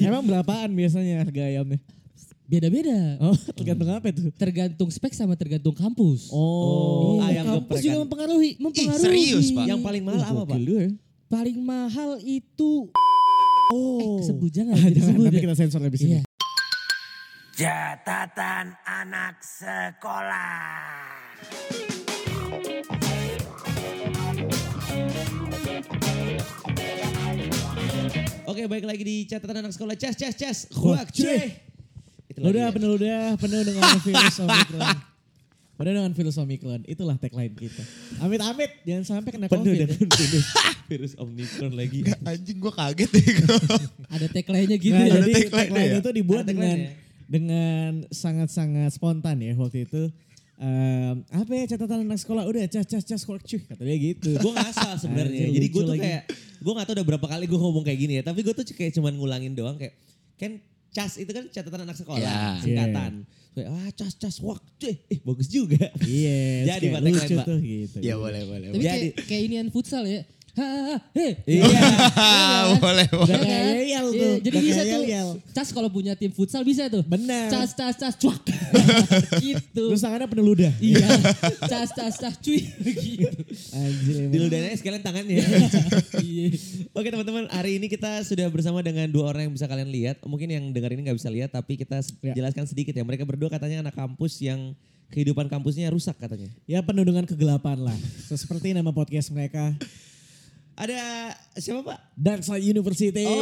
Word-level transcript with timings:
Emang 0.04 0.22
berapaan 0.22 0.70
biasanya 0.70 1.20
harga 1.20 1.42
ayamnya? 1.42 1.80
Beda-beda. 2.42 3.16
Oh, 3.18 3.32
tergantung 3.56 3.88
apa 3.88 4.12
itu? 4.12 4.28
Tergantung 4.32 4.88
spek 4.88 5.12
sama 5.12 5.32
tergantung 5.34 5.72
kampus. 5.72 6.28
Oh, 6.28 7.16
Iya, 7.18 7.40
ayam 7.40 7.44
kampus 7.48 7.64
geprek 7.64 7.80
juga 7.80 7.92
kan. 7.92 8.02
mempengaruhi. 8.04 8.50
mempengaruhi. 8.58 9.00
serius, 9.00 9.46
Pak? 9.50 9.64
Yang 9.64 9.80
paling 9.80 10.02
mahal 10.04 10.20
apa, 10.22 10.42
Pak? 10.46 10.58
Ya. 10.60 10.88
Paling 11.26 11.58
mahal 11.58 12.10
itu 12.20 12.92
Oh. 13.72 14.20
eh, 14.20 14.20
sebut 14.22 14.52
jangan 14.52 14.76
Jangan, 14.76 14.92
disebut 14.92 15.22
nanti 15.24 15.38
ya. 15.40 15.44
kita 15.48 15.56
sensor 15.56 15.80
habis 15.80 16.02
ini. 16.02 16.10
Iya. 16.12 16.22
Catatan 17.52 18.76
anak 18.84 19.40
sekolah. 19.40 20.92
Oke, 28.42 28.66
baik 28.66 28.82
lagi 28.82 29.02
di 29.02 29.16
catatan 29.24 29.62
anak 29.62 29.72
sekolah. 29.72 29.94
Ces, 29.94 30.14
ces, 30.14 30.34
ces. 30.34 30.58
Huak, 30.72 31.08
cuy. 31.08 31.54
Udah 32.34 32.68
ya. 32.68 32.74
penuh 32.74 32.96
udah 32.96 33.36
penuh 33.36 33.60
dengan 33.60 33.82
virus 34.00 34.36
Omicron. 34.40 34.82
Penuh 35.72 35.92
dengan 35.94 36.12
virus 36.12 36.36
Omicron. 36.36 36.80
Itulah 36.84 37.16
tagline 37.16 37.52
kita. 37.52 37.82
Amit-amit 38.18 38.70
jangan 38.82 39.04
sampai 39.06 39.30
kena 39.30 39.46
Penuh 39.46 39.68
Covid. 39.68 39.78
dan 39.78 39.88
ya. 39.88 39.96
penuh. 40.00 40.42
Virus 40.90 41.14
Omicron 41.16 41.72
lagi. 41.72 41.98
Enggak, 42.02 42.20
anjing 42.22 42.58
gue 42.58 42.72
kaget 42.74 43.08
deh. 43.08 43.24
Ada 44.10 44.26
tagline-nya 44.28 44.76
gitu 44.76 44.92
Nah, 44.92 45.06
ya. 45.06 45.12
jadi 45.14 45.32
tagline 45.38 45.50
tagline 45.70 45.88
ya? 45.88 45.98
itu 45.98 46.10
dibuat 46.12 46.42
Ada 46.42 46.48
dengan 46.48 46.76
tagline-nya. 46.76 47.24
dengan 47.24 47.88
sangat-sangat 48.10 48.90
spontan 48.92 49.36
ya 49.38 49.52
waktu 49.54 49.86
itu. 49.86 50.02
Em, 50.62 51.16
apa 51.26 51.50
ya 51.50 51.64
catatan 51.68 52.06
anak 52.06 52.22
sekolah 52.22 52.46
udah 52.46 52.62
cas 52.70 52.86
cas 52.86 53.02
cas 53.02 53.22
work 53.26 53.42
cuy 53.42 53.58
kata 53.66 53.82
dia 53.82 53.98
gitu. 53.98 54.30
gue 54.32 54.52
ngasal 54.54 54.94
sebenarnya. 55.02 55.50
Anjir, 55.50 55.58
Jadi 55.58 55.66
gue 55.68 55.82
tuh 55.82 55.90
lagi. 55.90 56.02
kayak, 56.06 56.22
gue 56.62 56.72
gak 56.72 56.86
tau 56.86 56.94
udah 56.94 57.06
berapa 57.08 57.26
kali 57.26 57.44
gue 57.44 57.58
ngomong 57.58 57.82
kayak 57.82 57.98
gini 57.98 58.12
ya. 58.16 58.22
Tapi 58.22 58.40
gue 58.40 58.54
tuh 58.54 58.62
kayak 58.62 58.94
cuman 58.94 59.12
ngulangin 59.18 59.52
doang 59.52 59.74
kayak, 59.74 59.98
kan 60.38 60.62
cas 60.94 61.18
itu 61.18 61.26
kan 61.28 61.50
catatan 61.50 61.82
anak 61.82 61.98
sekolah, 61.98 62.22
Ya. 62.22 62.62
singkatan. 62.62 63.26
Kayak, 63.52 63.68
ah 63.68 63.90
cas 63.92 64.12
cas 64.14 64.36
wak 64.38 64.62
cuy, 64.78 64.94
eh 65.10 65.18
bagus 65.20 65.50
juga. 65.50 65.82
Iya, 65.98 66.40
Jadi, 66.78 66.86
kayak 66.94 67.42
Pak. 67.42 67.44
tuh 67.44 67.58
gitu. 67.58 67.96
ya 67.98 68.14
boleh 68.14 68.42
boleh. 68.46 68.66
Tapi 68.70 68.78
Jadi- 68.78 69.10
kayak, 69.10 69.26
kayak 69.26 69.42
inian 69.42 69.68
futsal 69.68 70.06
ya. 70.06 70.22
Ha, 70.52 71.00
he. 71.16 71.28
Iya. 71.48 71.64
Ah, 72.12 72.76
boleh 72.84 73.08
boleh. 73.08 73.40
kayak 73.40 73.72
yel 73.88 74.06
Iya, 74.12 74.20
tuh. 74.20 74.34
jadi 74.44 74.56
bisa 74.60 74.80
tuh. 74.84 75.02
Cas 75.50 75.68
kalau 75.72 75.88
punya 75.88 76.12
tim 76.12 76.28
futsal 76.28 76.60
bisa 76.60 76.92
tuh. 76.92 77.00
Benar. 77.02 77.48
Cas, 77.48 77.72
cas, 77.72 77.96
cas, 77.96 78.14
cuak. 78.14 78.36
gitu. 79.40 79.96
Terus 79.96 80.04
tangannya 80.04 80.28
penuh 80.28 80.44
ludah. 80.44 80.68
Iya. 80.76 81.08
Cas, 81.64 81.90
cas, 81.90 82.14
cas, 82.14 82.36
cuy. 82.36 82.68
gitu. 82.84 83.32
Anjir. 83.72 84.14
Di 84.14 84.28
emang. 84.28 84.42
ludahnya 84.44 84.76
sekalian 84.76 85.00
tangannya. 85.00 85.40
Iya. 86.20 86.48
Oke 86.92 87.08
teman-teman, 87.08 87.48
hari 87.48 87.80
ini 87.80 87.88
kita 87.88 88.20
sudah 88.20 88.44
bersama 88.46 88.84
dengan 88.84 89.08
dua 89.08 89.32
orang 89.32 89.48
yang 89.48 89.54
bisa 89.56 89.64
kalian 89.64 89.88
lihat. 89.88 90.20
Mungkin 90.20 90.52
yang 90.52 90.64
dengar 90.68 90.92
ini 90.92 91.08
nggak 91.08 91.16
bisa 91.16 91.32
lihat, 91.32 91.48
tapi 91.48 91.80
kita 91.80 92.04
Ya. 92.20 92.36
jelaskan 92.36 92.68
sedikit 92.68 92.92
ya. 92.92 93.00
Mereka 93.00 93.24
berdua 93.24 93.48
katanya 93.48 93.80
anak 93.80 93.96
kampus 93.96 94.36
yang 94.38 94.76
kehidupan 95.08 95.48
kampusnya 95.48 95.88
rusak 95.88 96.16
katanya. 96.16 96.52
Ya 96.64 96.80
penuh 96.80 97.04
dengan 97.04 97.24
kegelapan 97.24 97.80
lah. 97.80 97.96
Seperti 98.26 98.76
nama 98.76 98.92
podcast 98.92 99.28
mereka. 99.28 99.72
Ada 100.82 101.30
siapa 101.56 101.80
pak? 101.84 101.98
Dark 102.12 102.42
Side 102.42 102.64
University. 102.64 103.22
Oh, 103.22 103.38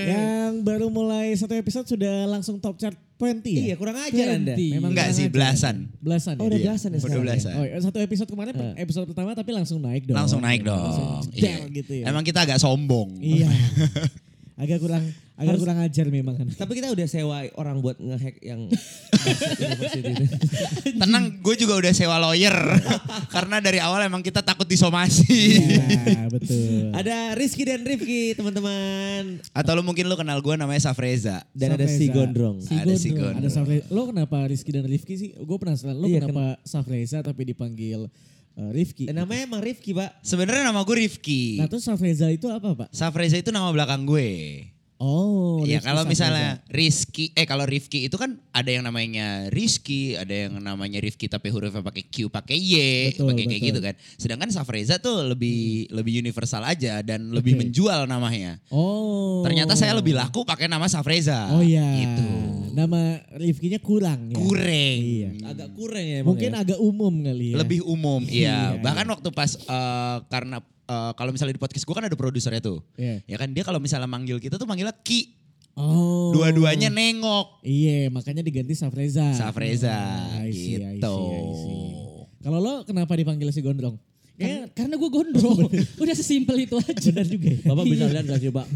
Yang 0.00 0.52
baru 0.62 0.86
mulai 0.88 1.36
satu 1.36 1.52
episode 1.52 1.84
sudah 1.86 2.24
langsung 2.26 2.56
top 2.56 2.74
chart 2.74 2.96
20 3.16 3.44
ya? 3.44 3.60
Iya 3.62 3.74
kurang 3.76 4.00
ajar 4.00 4.26
anda. 4.32 4.56
20. 4.56 4.80
Memang 4.80 4.90
Enggak 4.90 5.12
sih, 5.12 5.28
ajar. 5.28 5.32
belasan. 5.32 5.76
Belasan 6.00 6.34
Oh 6.34 6.44
ya? 6.44 6.48
udah 6.48 6.56
Iya, 6.56 6.66
belasan 6.66 6.88
ya 6.88 6.90
udah 6.90 7.00
sekarang. 7.00 7.20
ya? 7.20 7.24
belasan. 7.26 7.52
Oh, 7.52 7.64
satu 7.82 7.98
episode 8.00 8.28
kemarin 8.28 8.54
episode 8.76 9.06
pertama 9.06 9.30
tapi 9.36 9.50
langsung 9.52 9.78
naik 9.78 10.08
dong. 10.08 10.16
Langsung 10.16 10.40
naik 10.40 10.64
dong. 10.64 10.80
Langsung 10.80 11.28
Iya. 11.36 11.56
gitu 11.68 11.92
ya. 11.94 12.04
Emang 12.08 12.24
kita 12.24 12.40
agak 12.40 12.56
sombong. 12.56 13.20
Iya. 13.20 13.48
agak 14.60 14.78
kurang 14.78 15.04
agak 15.40 15.56
kurang 15.56 15.78
ajar 15.80 16.06
memang 16.12 16.36
kan. 16.36 16.44
Tapi 16.52 16.72
kita 16.76 16.92
udah 16.92 17.06
sewa 17.08 17.48
orang 17.56 17.80
buat 17.80 17.96
ngehack 17.96 18.44
yang. 18.44 18.68
Tenang, 21.00 21.40
gue 21.40 21.54
juga 21.56 21.80
udah 21.80 21.92
sewa 21.96 22.20
lawyer. 22.20 22.52
Karena 23.34 23.56
dari 23.64 23.80
awal 23.80 24.04
emang 24.04 24.20
kita 24.20 24.44
takut 24.44 24.68
disomasi. 24.68 25.64
Iya, 25.64 26.28
betul. 26.28 26.92
Ada 26.92 27.32
Rizky 27.40 27.64
dan 27.64 27.80
Rifki 27.88 28.36
teman-teman. 28.36 29.40
Atau 29.56 29.80
lu 29.80 29.82
mungkin 29.82 30.04
lu 30.12 30.16
kenal 30.20 30.44
gue 30.44 30.54
namanya 30.60 30.92
Safreza. 30.92 31.40
Dan 31.56 31.80
ada 31.80 31.88
Safreza. 31.88 31.96
si 31.96 32.06
Gondrong. 32.12 32.56
Si 32.60 32.74
Ada 32.76 32.94
si 33.00 33.08
Gondrong. 33.16 33.40
Ada 33.40 33.48
Safreza. 33.48 33.84
Lo 33.88 34.12
kenapa 34.12 34.44
Rizky 34.44 34.76
dan 34.76 34.84
Rifki 34.84 35.14
sih? 35.16 35.30
Gue 35.40 35.56
penasaran. 35.56 35.96
Lo 35.96 36.04
Iya, 36.04 36.28
kenapa 36.28 36.60
Safreza 36.68 37.24
tapi 37.24 37.48
dipanggil 37.48 38.12
uh, 38.56 38.70
Rifki? 38.72 39.06
Dan 39.06 39.22
namanya 39.22 39.46
emang 39.46 39.62
Rifki 39.62 39.90
pak. 39.92 40.18
Sebenarnya 40.24 40.70
nama 40.70 40.82
gue 40.82 40.96
Rifki. 40.96 41.60
Nah 41.60 41.68
terus 41.68 41.84
Safreza 41.84 42.26
itu 42.30 42.50
apa 42.50 42.74
pak? 42.74 42.88
Safreza 42.90 43.36
itu 43.38 43.50
nama 43.50 43.70
belakang 43.70 44.02
gue. 44.06 44.30
Oh, 45.00 45.64
Iya 45.64 45.80
Rifki 45.80 45.88
kalau 45.88 46.04
Safreza. 46.04 46.12
misalnya 46.12 46.48
Rizky, 46.68 47.24
eh 47.32 47.48
kalau 47.48 47.64
Rifki 47.64 48.04
itu 48.04 48.20
kan 48.20 48.36
ada 48.52 48.68
yang 48.68 48.84
namanya 48.84 49.48
Rizky, 49.48 50.12
ada 50.12 50.28
yang 50.28 50.60
namanya 50.60 51.00
Rifki 51.00 51.24
tapi 51.24 51.48
hurufnya 51.48 51.80
pakai 51.80 52.04
Q, 52.04 52.28
pakai 52.28 52.52
Y, 52.52 52.74
pakai 53.16 53.48
kayak 53.48 53.62
gitu 53.64 53.80
kan. 53.80 53.96
Sedangkan 54.20 54.52
Safreza 54.52 55.00
tuh 55.00 55.24
lebih 55.24 55.88
lebih 55.88 56.20
universal 56.20 56.68
aja 56.68 57.00
dan 57.00 57.32
lebih 57.32 57.56
Oke. 57.56 57.60
menjual 57.64 58.04
namanya. 58.04 58.60
Oh. 58.68 59.40
Ternyata 59.40 59.72
saya 59.72 59.96
lebih 59.96 60.12
laku 60.12 60.44
pakai 60.44 60.68
nama 60.68 60.84
Safreza. 60.84 61.48
Oh 61.48 61.64
iya. 61.64 61.80
Gitu. 61.96 62.28
Nama 62.70 63.00
Rifkinya 63.36 63.80
kurang 63.82 64.30
ya. 64.30 64.36
Kurang. 64.38 64.96
Iya. 65.00 65.28
Agak 65.46 65.68
kurang 65.74 66.04
ya 66.04 66.16
emang 66.22 66.28
Mungkin 66.34 66.50
ya. 66.54 66.62
agak 66.62 66.78
umum 66.78 67.14
kali 67.22 67.46
ya. 67.52 67.56
Lebih 67.60 67.80
umum, 67.84 68.20
iya. 68.26 68.76
Iya, 68.76 68.82
Bahkan 68.82 69.06
waktu 69.10 69.28
pas 69.34 69.50
eh, 69.58 70.16
karena 70.30 70.58
eh, 70.64 71.12
kalau 71.14 71.30
misalnya 71.34 71.54
di 71.54 71.62
podcast 71.62 71.84
gue 71.84 71.94
kan 71.94 72.06
ada 72.06 72.16
produsernya 72.18 72.62
tuh. 72.62 72.82
Iya. 72.96 73.22
Ya 73.26 73.36
kan 73.38 73.50
dia 73.52 73.62
kalau 73.62 73.78
misalnya 73.78 74.08
manggil 74.10 74.38
kita 74.38 74.58
tuh 74.58 74.66
manggilnya 74.66 74.94
Ki. 75.02 75.36
Oh. 75.78 76.34
Dua-duanya 76.34 76.90
nengok. 76.90 77.62
Iya, 77.62 78.10
makanya 78.10 78.42
diganti 78.42 78.74
Safreza. 78.74 79.30
Safreza 79.32 79.96
see, 80.50 80.76
gitu. 80.76 81.16
Kalau 82.40 82.58
lo 82.58 82.82
kenapa 82.88 83.14
dipanggil 83.14 83.48
si 83.54 83.62
Gondrong? 83.62 83.96
Kan- 84.40 84.66
karena 84.72 84.94
gue 84.96 85.10
gondrong. 85.10 85.58
Udah 85.94 86.14
sesimpel 86.14 86.56
itu 86.60 86.74
aja. 86.74 86.96
Benar 87.06 87.26
juga 87.26 87.48
ya. 87.50 87.60
Bapak 87.62 87.84
bisa 87.84 88.04
lihat 88.06 88.24
gak 88.24 88.38
sih 88.38 88.48
pak? 88.48 88.66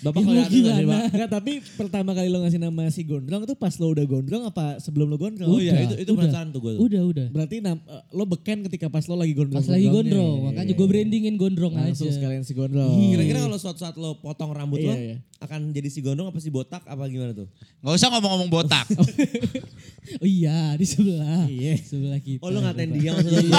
Bapak 0.00 0.20
Ya, 0.20 0.26
kelihatan 0.26 0.50
gak 0.58 0.74
sih 0.74 0.86
pak? 0.86 1.00
Enggak, 1.08 1.30
tapi 1.30 1.52
pertama 1.72 2.10
kali 2.12 2.28
lo 2.28 2.38
ngasih 2.40 2.58
nama 2.58 2.82
si 2.88 3.02
Gondrong 3.02 3.42
itu 3.42 3.54
pas 3.54 3.74
lo 3.74 3.86
udah 3.88 4.02
gondrong 4.02 4.42
apa 4.44 4.76
sebelum 4.78 5.06
lo 5.06 5.16
gondrong? 5.16 5.46
Oh 5.46 5.56
iya 5.56 5.78
itu 5.80 5.94
itu 5.96 6.10
udah. 6.10 6.26
penasaran 6.26 6.48
tuh 6.50 6.60
gue. 6.60 6.74
Udah, 6.76 7.02
udah. 7.04 7.26
Berarti 7.28 7.56
nam- 7.58 7.78
eh, 7.80 8.02
lo 8.10 8.24
beken 8.24 8.58
ketika 8.64 8.86
pas 8.86 9.04
lo 9.04 9.14
lagi 9.14 9.32
gondrong. 9.32 9.56
Pas 9.56 9.68
lagi 9.68 9.86
gondrong. 9.86 10.34
Iya, 10.34 10.46
Makanya 10.50 10.72
gue 10.74 10.86
brandingin 10.88 11.34
gondrong 11.36 11.72
Langsung 11.72 12.06
aja. 12.06 12.14
sekalian 12.14 12.42
si 12.42 12.52
gondrong. 12.52 12.98
Kira-kira 13.08 13.38
kalau 13.42 13.56
suatu 13.56 13.78
saat 13.78 13.94
lo 13.94 14.18
potong 14.18 14.50
rambut 14.50 14.78
lo 14.78 14.90
Iya, 14.90 15.14
iya. 15.14 15.16
akan 15.38 15.70
jadi 15.70 15.86
si 15.86 16.00
gondrong 16.00 16.26
apa 16.26 16.38
si 16.38 16.48
botak 16.48 16.82
apa 16.82 17.06
gimana 17.06 17.30
tuh? 17.32 17.46
Nggak 17.80 17.94
usah 17.94 18.08
ngomong-ngomong 18.10 18.50
botak. 18.50 18.86
Oh 20.02 20.26
iya, 20.26 20.74
di 20.74 20.82
sebelah. 20.82 21.46
Iya. 21.46 21.78
Sebelah 21.78 22.18
kita. 22.18 22.42
Oh 22.42 22.50
lo 22.50 22.58
ngatain 22.58 22.90
dia 22.90 23.10
maksudnya 23.12 23.38
Iya. 23.38 23.58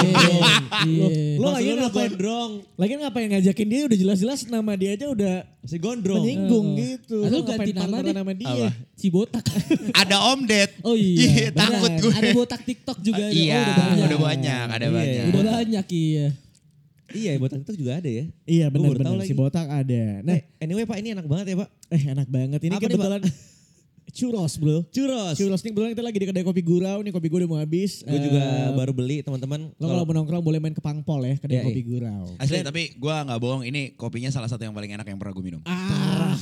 Iya. 0.84 1.06
Maksud 1.34 1.48
lagi 1.50 1.64
lo 1.66 1.80
ngapain? 1.80 2.10
gondrong. 2.10 2.50
Lagi 2.74 2.92
ngapain 2.94 3.28
ngajakin 3.30 3.66
dia 3.66 3.80
udah 3.82 3.98
jelas-jelas 3.98 4.40
nama 4.46 4.72
dia 4.74 4.90
aja 4.92 5.06
udah 5.08 5.34
Si 5.62 5.76
gondrong. 5.78 6.20
menyinggung 6.20 6.66
gitu. 6.76 7.16
Atau 7.22 7.32
Lo 7.32 7.38
ganti 7.42 7.70
ngapain 7.70 7.76
nama 7.80 7.96
deh. 7.98 8.12
nama 8.12 8.32
dia? 8.32 8.48
Apa? 8.50 8.68
Si 8.94 9.06
botak. 9.08 9.44
Ada 10.04 10.16
Om 10.28 10.40
Ded. 10.44 10.70
Oh 10.82 10.92
iya. 10.92 11.48
benar. 11.48 11.64
takut 11.72 11.92
gue. 11.98 12.12
Ada 12.12 12.28
botak 12.30 12.60
TikTok 12.62 12.98
juga. 13.00 13.24
iya, 13.26 13.56
Oh, 13.56 13.64
udah 13.64 13.74
banyak. 13.80 14.04
udah 14.04 14.20
banyak, 14.20 14.66
ada 14.68 14.84
Iya, 14.84 14.92
banyak. 14.92 15.24
Udah 15.26 15.42
banyak 15.54 15.86
iya. 15.90 16.26
Iya 17.06 17.30
botak 17.36 17.58
itu 17.62 17.72
juga 17.78 17.92
ada 17.96 18.10
ya. 18.10 18.24
Iya 18.44 18.66
benar-benar 18.68 19.22
si 19.22 19.32
botak 19.32 19.64
ada. 19.64 20.04
Nah, 20.20 20.34
Eh, 20.34 20.42
anyway 20.58 20.82
pak 20.82 20.98
ini 20.98 21.14
enak 21.14 21.24
banget 21.24 21.46
ya 21.48 21.56
pak. 21.56 21.68
eh 21.88 22.02
enak 22.06 22.26
banget. 22.26 22.60
Ini 22.60 22.74
kebetulan 22.74 23.22
churros 24.14 24.54
bro. 24.56 24.86
Churros. 24.88 25.34
Churros 25.34 25.60
nih 25.60 25.70
kebetulan 25.70 25.90
kita 25.92 26.02
lagi 26.02 26.18
di 26.18 26.26
kedai 26.26 26.44
kopi 26.46 26.62
gurau. 26.62 27.02
Nih 27.02 27.10
kopi 27.10 27.26
gue 27.26 27.38
udah 27.42 27.50
mau 27.50 27.58
habis. 27.58 28.00
Gue 28.00 28.20
juga 28.22 28.40
Eh, 28.40 28.70
baru 28.72 28.94
beli 28.94 29.20
teman-teman. 29.20 29.74
Lo 29.74 29.84
kalau 29.84 30.06
mau 30.06 30.14
nongkrong 30.14 30.40
boleh 30.40 30.58
main 30.58 30.70
ke 30.70 30.78
Pangpol 30.78 31.20
ya, 31.20 31.34
kedai 31.36 31.58
Iya, 31.58 31.64
kopi 31.66 31.80
iya. 31.80 31.88
gurau. 31.90 32.24
Asli 32.38 32.62
tapi 32.62 32.94
gue 32.94 33.14
nggak 33.18 33.38
bohong 33.38 33.62
ini 33.66 33.92
kopinya 33.92 34.30
salah 34.30 34.46
satu 34.46 34.62
yang 34.62 34.72
paling 34.72 34.94
enak 34.94 35.04
yang 35.04 35.18
pernah 35.18 35.34
gue 35.34 35.44
minum. 35.44 35.60
Ah, 35.66 36.38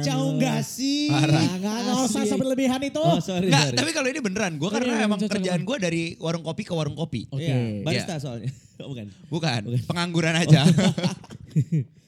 kacau 0.00 0.22
nggak 0.34 0.60
sih? 0.60 1.08
Parah. 1.08 1.42
Nggak, 1.54 1.76
nggak 1.80 1.96
usah 2.04 2.22
Asli. 2.22 2.30
sampai 2.30 2.46
lebihan 2.46 2.80
itu. 2.80 2.98
Oh 2.98 3.18
sorry 3.18 3.46
Nggak, 3.46 3.64
sorry. 3.66 3.78
tapi 3.78 3.90
kalau 3.90 4.08
ini 4.08 4.20
beneran. 4.20 4.52
Gue 4.56 4.68
karena 4.68 4.92
Iya, 4.94 5.04
emang 5.04 5.18
kerjaan 5.20 5.60
gue 5.62 5.76
dari 5.78 6.02
warung 6.16 6.42
kopi 6.42 6.62
ke 6.62 6.72
warung 6.72 6.94
kopi. 6.94 7.26
Oke. 7.28 7.42
Iya, 7.42 7.82
barista 7.82 8.16
soalnya. 8.16 8.50
Oh, 8.78 8.94
bukan. 8.94 9.10
Bukan, 9.26 9.60
pengangguran 9.90 10.38
aja. 10.38 10.62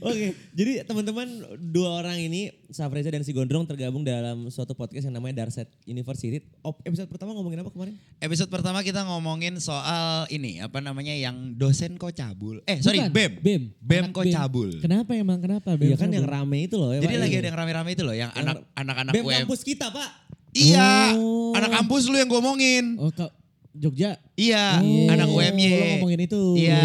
Oke, 0.00 0.26
jadi 0.50 0.80
teman-teman 0.82 1.28
dua 1.60 1.98
orang 1.98 2.16
ini 2.16 2.48
Safreza 2.68 3.06
dan 3.06 3.20
si 3.20 3.30
Gondrong 3.30 3.62
tergabung 3.64 4.00
dalam 4.00 4.48
suatu 4.48 4.72
podcast 4.72 5.04
yang 5.04 5.14
namanya 5.14 5.44
Darset 5.44 5.68
University. 5.84 6.40
Op, 6.60 6.80
episode 6.82 7.06
pertama 7.06 7.30
ngomongin 7.32 7.60
apa 7.60 7.70
kemarin? 7.70 7.94
Episode 8.16 8.48
pertama 8.48 8.80
kita 8.80 9.04
ngomongin 9.04 9.58
soal 9.58 10.24
ini 10.28 10.58
apa 10.58 10.78
namanya 10.78 11.12
yang 11.12 11.52
dosen 11.52 11.94
kok 11.94 12.10
cabul. 12.10 12.58
Eh 12.64 12.80
sorry 12.80 13.04
Bukan, 13.04 13.12
BEM. 13.12 13.32
BEM. 13.38 13.62
BEM 13.76 14.04
kok 14.10 14.24
BEM. 14.24 14.32
cabul. 14.32 14.70
Kenapa 14.80 15.10
emang 15.12 15.38
kenapa? 15.38 15.74
Iya 15.74 15.94
kan 15.94 16.08
Bem 16.08 16.16
yang 16.16 16.26
rame 16.26 16.64
itu 16.64 16.74
loh 16.74 16.83
ya 16.90 17.00
Jadi 17.00 17.14
Pak, 17.14 17.22
lagi 17.22 17.32
ya. 17.32 17.38
ada 17.38 17.48
yang 17.48 17.58
rame-rame 17.58 17.90
itu 17.90 18.02
loh 18.02 18.12
yang 18.12 18.28
Yang 18.28 18.42
anak 18.42 18.56
anak-anak 18.74 19.12
BEM 19.12 19.24
UM. 19.24 19.34
kampus 19.40 19.60
kita 19.62 19.86
pak. 19.88 20.10
Iya, 20.50 21.14
Oh. 21.14 21.50
anak 21.52 21.70
kampus 21.72 22.06
lu 22.06 22.14
yang 22.14 22.26
gue 22.26 22.36
omongin. 22.36 22.84
Oh, 22.96 23.08
kau 23.08 23.30
Jogja. 23.72 24.14
Iya, 24.34 24.78
Oh, 24.78 25.08
anak 25.08 25.26
Lo 25.26 25.34
UMY. 25.36 25.98
ngomongin 25.98 26.20
itu. 26.22 26.42
Iya. 26.56 26.78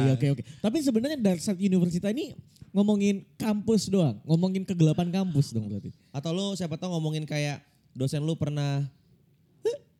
Iya, 0.00 0.12
Oke 0.12 0.26
oke. 0.30 0.42
Tapi 0.56 0.76
sebenarnya 0.80 1.14
Dark 1.16 1.38
Side 1.38 1.58
University 1.58 2.02
ini 2.02 2.34
ngomongin 2.68 3.22
kampus 3.34 3.86
doang, 3.86 4.18
ngomongin 4.22 4.62
kegelapan 4.62 5.08
kampus 5.08 5.50
dong 5.50 5.66
berarti. 5.66 5.94
Atau 6.10 6.30
lu 6.30 6.52
siapa 6.52 6.74
tahu 6.74 6.90
ngomongin 6.90 7.22
kayak 7.22 7.62
dosen 7.92 8.20
lu 8.20 8.34
pernah 8.34 8.82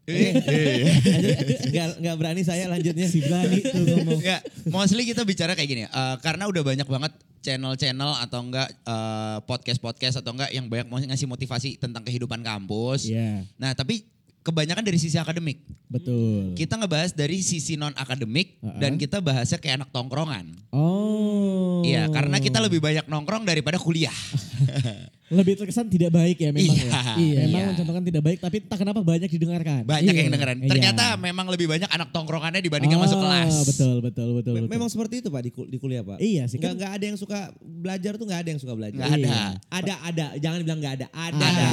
Eh, 0.08 0.32
Enggak 1.68 2.00
enggak 2.00 2.16
berani 2.16 2.40
saya 2.40 2.64
lanjutnya. 2.66 3.04
Si 3.06 3.20
berani 3.20 3.60
tuh 3.60 3.76
ngomong. 3.76 4.18
Enggak, 4.18 4.40
mostly 4.66 5.04
kita 5.04 5.20
bicara 5.22 5.52
kayak 5.52 5.68
gini. 5.68 5.82
eh, 5.84 6.16
karena 6.18 6.48
udah 6.48 6.62
banyak 6.64 6.88
banget 6.88 7.12
channel-channel 7.48 8.12
atau 8.20 8.44
enggak 8.44 8.68
eh, 8.68 9.38
podcast-podcast 9.42 10.20
atau 10.20 10.36
enggak 10.36 10.52
yang 10.52 10.68
banyak 10.68 10.86
mau 10.86 11.00
ngasih 11.00 11.24
motivasi 11.24 11.80
tentang 11.80 12.04
kehidupan 12.04 12.44
kampus. 12.44 13.08
Iya, 13.08 13.48
Nah, 13.56 13.72
tapi 13.72 14.04
kebanyakan 14.44 14.80
dari 14.80 14.96
sisi 14.96 15.16
akademik. 15.16 15.60
betul. 15.88 16.52
Kita 16.52 16.76
ngebahas 16.76 17.12
dari 17.12 17.40
sisi 17.40 17.76
non 17.76 17.92
akademik 17.92 18.60
Uh-uh. 18.60 18.76
dan 18.76 18.96
kita 18.96 19.20
bahasnya 19.20 19.56
kayak 19.56 19.84
anak 19.84 19.90
tongkrongan. 19.92 20.52
Oh. 20.68 21.80
Iya, 21.80 22.08
karena 22.08 22.36
kita 22.36 22.60
lebih 22.60 22.80
banyak 22.80 23.08
nongkrong 23.08 23.44
daripada 23.44 23.76
kuliah. 23.80 24.12
lebih 25.30 25.54
terkesan 25.54 25.86
tidak 25.86 26.08
baik 26.10 26.36
ya 26.36 26.50
memang 26.50 26.72
Iya, 26.72 26.84
ya. 26.84 27.00
iya. 27.14 27.36
Memang 27.44 27.60
Iya. 27.60 27.68
mencontohkan 27.70 28.02
tidak 28.02 28.22
baik 28.22 28.38
tapi 28.38 28.56
entah 28.58 28.78
kenapa 28.78 29.00
banyak 29.02 29.28
didengarkan. 29.28 29.80
Banyak 29.84 30.08
Iya. 30.08 30.20
yang 30.22 30.30
dengeran. 30.30 30.56
Iya. 30.58 30.70
Ternyata 30.70 31.04
memang 31.16 31.46
lebih 31.46 31.66
banyak 31.66 31.84
anak 31.86 32.08
tongkrongannya 32.10 32.58
dibandingkan 32.58 32.96
masuk 32.98 33.16
Oh, 33.16 33.22
kelas. 33.22 33.52
Betul, 33.66 33.96
betul, 34.00 34.28
betul, 34.32 34.52
Me- 34.54 34.64
betul. 34.64 34.72
Memang 34.72 34.88
seperti 34.88 35.20
itu 35.20 35.28
Pak 35.28 35.42
di, 35.42 35.50
kul- 35.50 35.68
di 35.68 35.76
kuliah 35.76 36.00
Pak. 36.00 36.16
Iya 36.18 36.44
sih, 36.44 36.56
Enggak 36.56 36.64
kan- 36.66 36.76
enggak 36.78 36.92
ada 36.92 37.04
yang 37.04 37.16
suka 37.16 37.38
belajar 37.60 38.12
tuh 38.14 38.24
enggak 38.24 38.40
ada 38.40 38.48
yang 38.48 38.58
suka 38.58 38.72
belajar. 38.72 38.96
Nggak 38.98 39.12
ada. 39.14 39.28
Iya. 39.28 39.42
Ada 39.68 39.94
ada, 40.02 40.26
jangan 40.38 40.58
bilang 40.62 40.78
enggak 40.78 40.94
ada. 40.96 41.06
Ada. 41.10 41.44
Ada. 41.44 41.68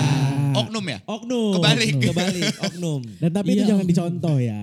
Oknum 0.56 0.86
ya? 0.86 1.00
Oknum. 1.06 1.52
Kebalik. 1.54 1.92
Kebalik, 2.02 2.54
oknum. 2.62 3.02
Dan 3.18 3.30
tapi 3.30 3.50
itu 3.50 3.62
Iya. 3.62 3.70
jangan 3.72 3.86
dicontoh 3.86 4.38
ya. 4.38 4.62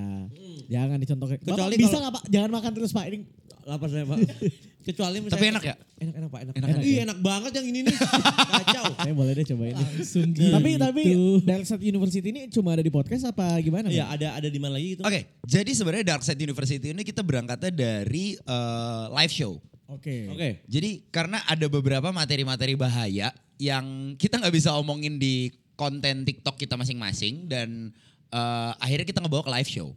Jangan 0.73 0.97
dicontoh. 0.97 1.27
Bapak 1.29 1.45
Kecuali 1.45 1.75
bisa 1.77 1.97
nggak 2.01 2.13
Pak? 2.17 2.23
Jangan 2.33 2.51
makan 2.51 2.71
terus 2.73 2.91
Pak. 2.97 3.05
Ini 3.13 3.19
Lapar 3.63 3.89
saya 3.95 4.05
Pak. 4.07 4.19
Kecuali 4.87 5.23
misalnya 5.23 5.39
Tapi 5.39 5.47
enak 5.55 5.63
ya? 5.63 5.75
Enak 6.03 6.15
enak 6.19 6.29
Pak, 6.35 6.41
enak. 6.43 6.55
Enak, 6.59 6.69
enak. 6.75 6.83
Ih, 6.83 6.99
enak 7.07 7.19
banget 7.23 7.53
yang 7.55 7.67
ini 7.71 7.81
nih. 7.87 7.95
Kacau. 7.95 8.85
saya 8.99 9.15
boleh 9.23 9.33
deh 9.39 9.47
coba 9.55 9.65
ini. 9.71 9.79
Langsung 9.79 10.29
tapi 10.35 10.71
gitu. 10.75 10.83
tapi 10.83 11.03
Dark 11.47 11.65
Side 11.71 11.85
University 11.87 12.29
ini 12.35 12.41
cuma 12.51 12.75
ada 12.75 12.83
di 12.83 12.91
podcast 12.91 13.23
apa 13.31 13.55
gimana? 13.63 13.87
Iya, 13.87 14.11
Bang? 14.11 14.19
ada 14.19 14.29
ada 14.43 14.49
di 14.51 14.59
mana 14.59 14.75
lagi 14.75 14.99
itu? 14.99 15.03
Oke, 15.07 15.31
jadi 15.47 15.71
sebenarnya 15.71 16.07
Dark 16.11 16.27
Side 16.27 16.43
University 16.43 16.91
ini 16.91 17.03
kita 17.07 17.23
berangkatnya 17.23 17.71
dari 17.71 18.35
eh, 18.35 19.05
live 19.15 19.35
show. 19.35 19.63
Oke. 19.87 20.35
Oke. 20.35 20.51
Jadi 20.67 21.07
karena 21.15 21.39
ada 21.47 21.67
beberapa 21.71 22.11
materi-materi 22.11 22.75
bahaya 22.75 23.31
yang 23.63 24.19
kita 24.19 24.43
nggak 24.43 24.55
bisa 24.59 24.75
omongin 24.75 25.23
di 25.23 25.55
konten 25.79 26.27
TikTok 26.27 26.59
kita 26.59 26.75
masing-masing 26.75 27.47
dan 27.47 27.95
eh, 28.35 28.73
akhirnya 28.83 29.07
kita 29.07 29.23
ngebawa 29.23 29.47
ke 29.47 29.53
live 29.63 29.71
show. 29.71 29.95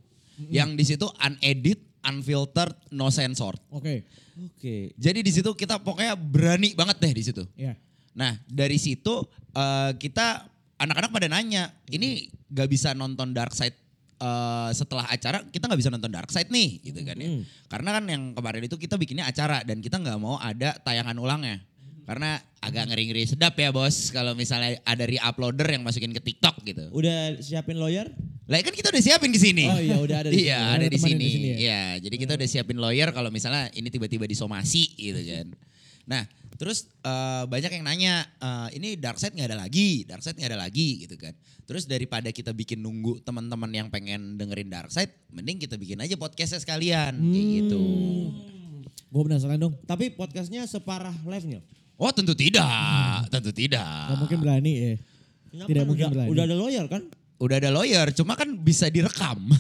Yang 0.52 0.70
di 0.76 0.84
situ 0.84 1.08
unedit, 1.16 1.80
unfiltered, 2.06 2.76
no 2.94 3.10
censored. 3.10 3.60
Oke. 3.72 4.06
Oke. 4.36 4.92
Jadi 5.00 5.20
di 5.24 5.32
situ 5.32 5.56
kita 5.56 5.80
pokoknya 5.80 6.14
berani 6.20 6.76
banget 6.76 6.98
deh 7.00 7.14
di 7.16 7.24
situ. 7.24 7.44
Iya. 7.56 7.80
Nah 8.16 8.36
dari 8.48 8.76
situ 8.76 9.24
eh, 9.56 9.92
kita 9.96 10.48
anak-anak 10.76 11.12
pada 11.12 11.28
nanya, 11.32 11.72
ini 11.88 12.28
gak 12.52 12.68
bisa 12.68 12.92
nonton 12.92 13.32
Dark 13.32 13.56
Side 13.56 13.76
eh, 14.20 14.70
setelah 14.76 15.08
acara 15.08 15.44
kita 15.48 15.72
nggak 15.72 15.80
bisa 15.80 15.92
nonton 15.92 16.12
Dark 16.12 16.30
Side 16.32 16.52
nih, 16.52 16.84
gitu 16.84 17.00
kan 17.08 17.16
ya. 17.16 17.30
Karena 17.72 17.90
kan 17.96 18.04
yang 18.12 18.24
kemarin 18.36 18.64
itu 18.68 18.76
kita 18.76 19.00
bikinnya 19.00 19.26
acara 19.28 19.64
dan 19.64 19.80
kita 19.80 20.00
nggak 20.00 20.20
mau 20.20 20.36
ada 20.40 20.76
tayangan 20.84 21.16
ulangnya. 21.16 21.64
Karena 22.06 22.38
agak 22.62 22.94
ngeri-ngeri 22.94 23.26
sedap 23.26 23.58
ya 23.58 23.74
bos 23.74 24.14
kalau 24.14 24.38
misalnya 24.38 24.78
ada 24.86 25.10
re-uploader 25.10 25.66
yang 25.74 25.82
masukin 25.82 26.14
ke 26.14 26.22
TikTok 26.22 26.62
gitu. 26.62 26.86
Udah 26.94 27.42
siapin 27.42 27.82
lawyer? 27.82 28.14
Lah 28.46 28.62
kan 28.62 28.72
kita 28.72 28.94
udah 28.94 29.02
siapin 29.02 29.30
di 29.30 29.42
sini. 29.42 29.66
Oh 29.66 29.80
iya, 29.80 29.98
udah 29.98 30.18
ada 30.22 30.30
di 30.30 30.38
Iya, 30.46 30.58
sini. 30.58 30.70
ada 30.70 30.76
Ada 30.78 30.88
di 30.88 31.00
sini. 31.00 31.26
ya? 31.26 31.56
Iya, 31.58 31.82
jadi 32.00 32.16
kita 32.16 32.32
udah 32.38 32.48
siapin 32.48 32.78
lawyer 32.78 33.10
kalau 33.10 33.30
misalnya 33.30 33.74
ini 33.74 33.90
tiba-tiba 33.90 34.24
disomasi 34.24 34.94
gitu 34.94 35.18
kan. 35.18 35.48
Nah, 36.06 36.22
terus 36.56 36.86
eh, 37.02 37.44
banyak 37.44 37.72
yang 37.74 37.84
nanya, 37.84 38.16
eh, 38.38 38.78
ini 38.78 38.94
dark 38.96 39.18
side 39.18 39.34
nggak 39.34 39.50
ada 39.50 39.58
lagi, 39.60 40.06
dark 40.06 40.22
side 40.22 40.38
nggak 40.38 40.52
ada 40.54 40.62
lagi 40.62 41.02
gitu 41.02 41.18
kan. 41.18 41.34
Terus 41.66 41.90
daripada 41.90 42.30
kita 42.30 42.54
bikin 42.54 42.78
nunggu 42.78 43.26
teman-teman 43.26 43.72
yang 43.74 43.88
pengen 43.90 44.38
dengerin 44.38 44.70
dark 44.70 44.94
side, 44.94 45.10
mending 45.34 45.58
kita 45.58 45.74
bikin 45.76 45.98
aja 45.98 46.14
podcastnya 46.14 46.62
sekalian 46.62 47.18
kayak 47.18 47.48
gitu. 47.60 47.82
Gue 49.10 49.22
penasaran 49.26 49.58
dong. 49.58 49.74
Tapi 49.82 50.14
podcastnya 50.14 50.70
separah 50.70 51.18
live-nya. 51.26 51.66
Oh 51.96 52.12
tentu 52.12 52.38
tidak, 52.38 52.70
tentu 53.32 53.50
tidak. 53.50 53.82
Gak 53.82 54.20
mungkin 54.20 54.38
berani 54.38 54.72
ya. 54.76 54.94
Kenapa 55.50 55.66
Tidak 55.66 55.82
kan 55.82 55.88
mungkin 55.88 56.04
udah, 56.04 56.14
berani. 56.14 56.30
udah 56.30 56.44
ada 56.44 56.56
lawyer 56.56 56.86
kan? 56.86 57.02
Udah 57.36 57.60
ada 57.60 57.70
lawyer, 57.72 58.08
cuma 58.16 58.40
kan 58.40 58.48
bisa 58.56 58.88
direkam. 58.88 59.38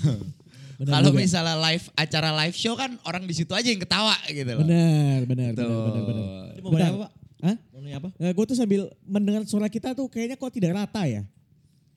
Kalau 0.84 1.16
misalnya 1.16 1.56
live 1.56 1.88
acara 1.96 2.36
live 2.44 2.56
show 2.56 2.76
kan 2.76 3.00
orang 3.08 3.24
di 3.24 3.32
situ 3.32 3.56
aja 3.56 3.64
yang 3.64 3.80
ketawa 3.80 4.16
gitu 4.28 4.52
loh. 4.60 4.64
Benar, 4.68 5.24
benar, 5.24 5.52
benar, 5.56 5.72
benar, 5.72 6.04
benar. 6.04 6.28
Jadi 6.52 6.62
mau 6.62 6.72
nanya 6.76 6.92
apa, 6.92 7.00
Pak? 7.00 7.12
Hah? 7.40 7.56
Mau 7.72 7.80
nanya 7.80 7.98
apa? 8.04 8.10
gue 8.12 8.46
tuh 8.48 8.58
sambil 8.60 8.82
mendengar 9.08 9.42
suara 9.48 9.72
kita 9.72 9.96
tuh 9.96 10.12
kayaknya 10.12 10.36
kok 10.36 10.52
tidak 10.52 10.76
rata 10.76 11.08
ya. 11.08 11.24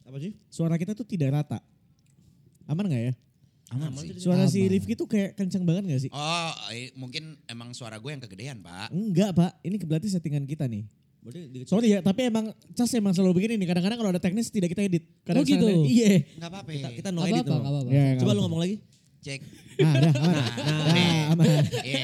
Apa 0.07 0.17
sih? 0.23 0.33
Suara 0.47 0.79
kita 0.79 0.95
tuh 0.95 1.03
tidak 1.03 1.35
rata. 1.35 1.59
Aman 2.71 2.87
nggak 2.87 3.03
ya? 3.03 3.15
Aman 3.75 3.93
sih. 3.99 4.15
Suara 4.17 4.47
si 4.47 4.65
Rifki 4.65 4.95
tuh 4.97 5.05
kayak 5.11 5.37
kencang 5.37 5.67
banget 5.67 5.93
gak 5.93 6.03
sih? 6.09 6.11
Oh, 6.15 6.53
eh, 6.73 6.89
mungkin 6.97 7.37
emang 7.45 7.77
suara 7.77 8.01
gue 8.01 8.09
yang 8.09 8.23
kegedean, 8.25 8.65
Pak. 8.65 8.89
Enggak 8.89 9.37
pak, 9.37 9.53
ini 9.61 9.77
berarti 9.85 10.09
settingan 10.09 10.49
kita 10.49 10.65
nih. 10.65 10.89
Sorry 11.65 11.89
ya, 11.91 12.01
tapi 12.01 12.21
emang 12.25 12.49
Cas 12.73 12.93
emang 12.93 13.13
selalu 13.13 13.33
begini 13.37 13.55
nih. 13.57 13.69
Kadang-kadang 13.69 13.99
kalau 13.99 14.11
ada 14.11 14.19
teknis 14.19 14.49
tidak 14.49 14.73
kita 14.73 14.83
edit. 14.83 15.05
Kadang 15.23 15.43
Oh, 15.43 15.49
gitu? 15.49 15.67
Iya. 15.85 16.25
Enggak 16.35 16.51
apa-apa. 16.51 16.71
kita, 16.71 16.89
kita 16.95 17.09
no 17.11 17.21
Gak 17.21 17.31
edit 17.31 17.45
gak 17.45 17.59
apa-apa. 17.59 17.81
Ya, 17.89 18.05
nggak 18.09 18.21
Coba 18.21 18.31
lu 18.33 18.41
ngomong 18.43 18.61
lagi. 18.61 18.77
Cek. 19.19 19.41
Nah, 19.79 19.95
dah, 19.95 20.13
aman. 20.15 20.35
Nah, 20.63 21.23
aman. 21.35 21.47
Iya. 21.83 22.03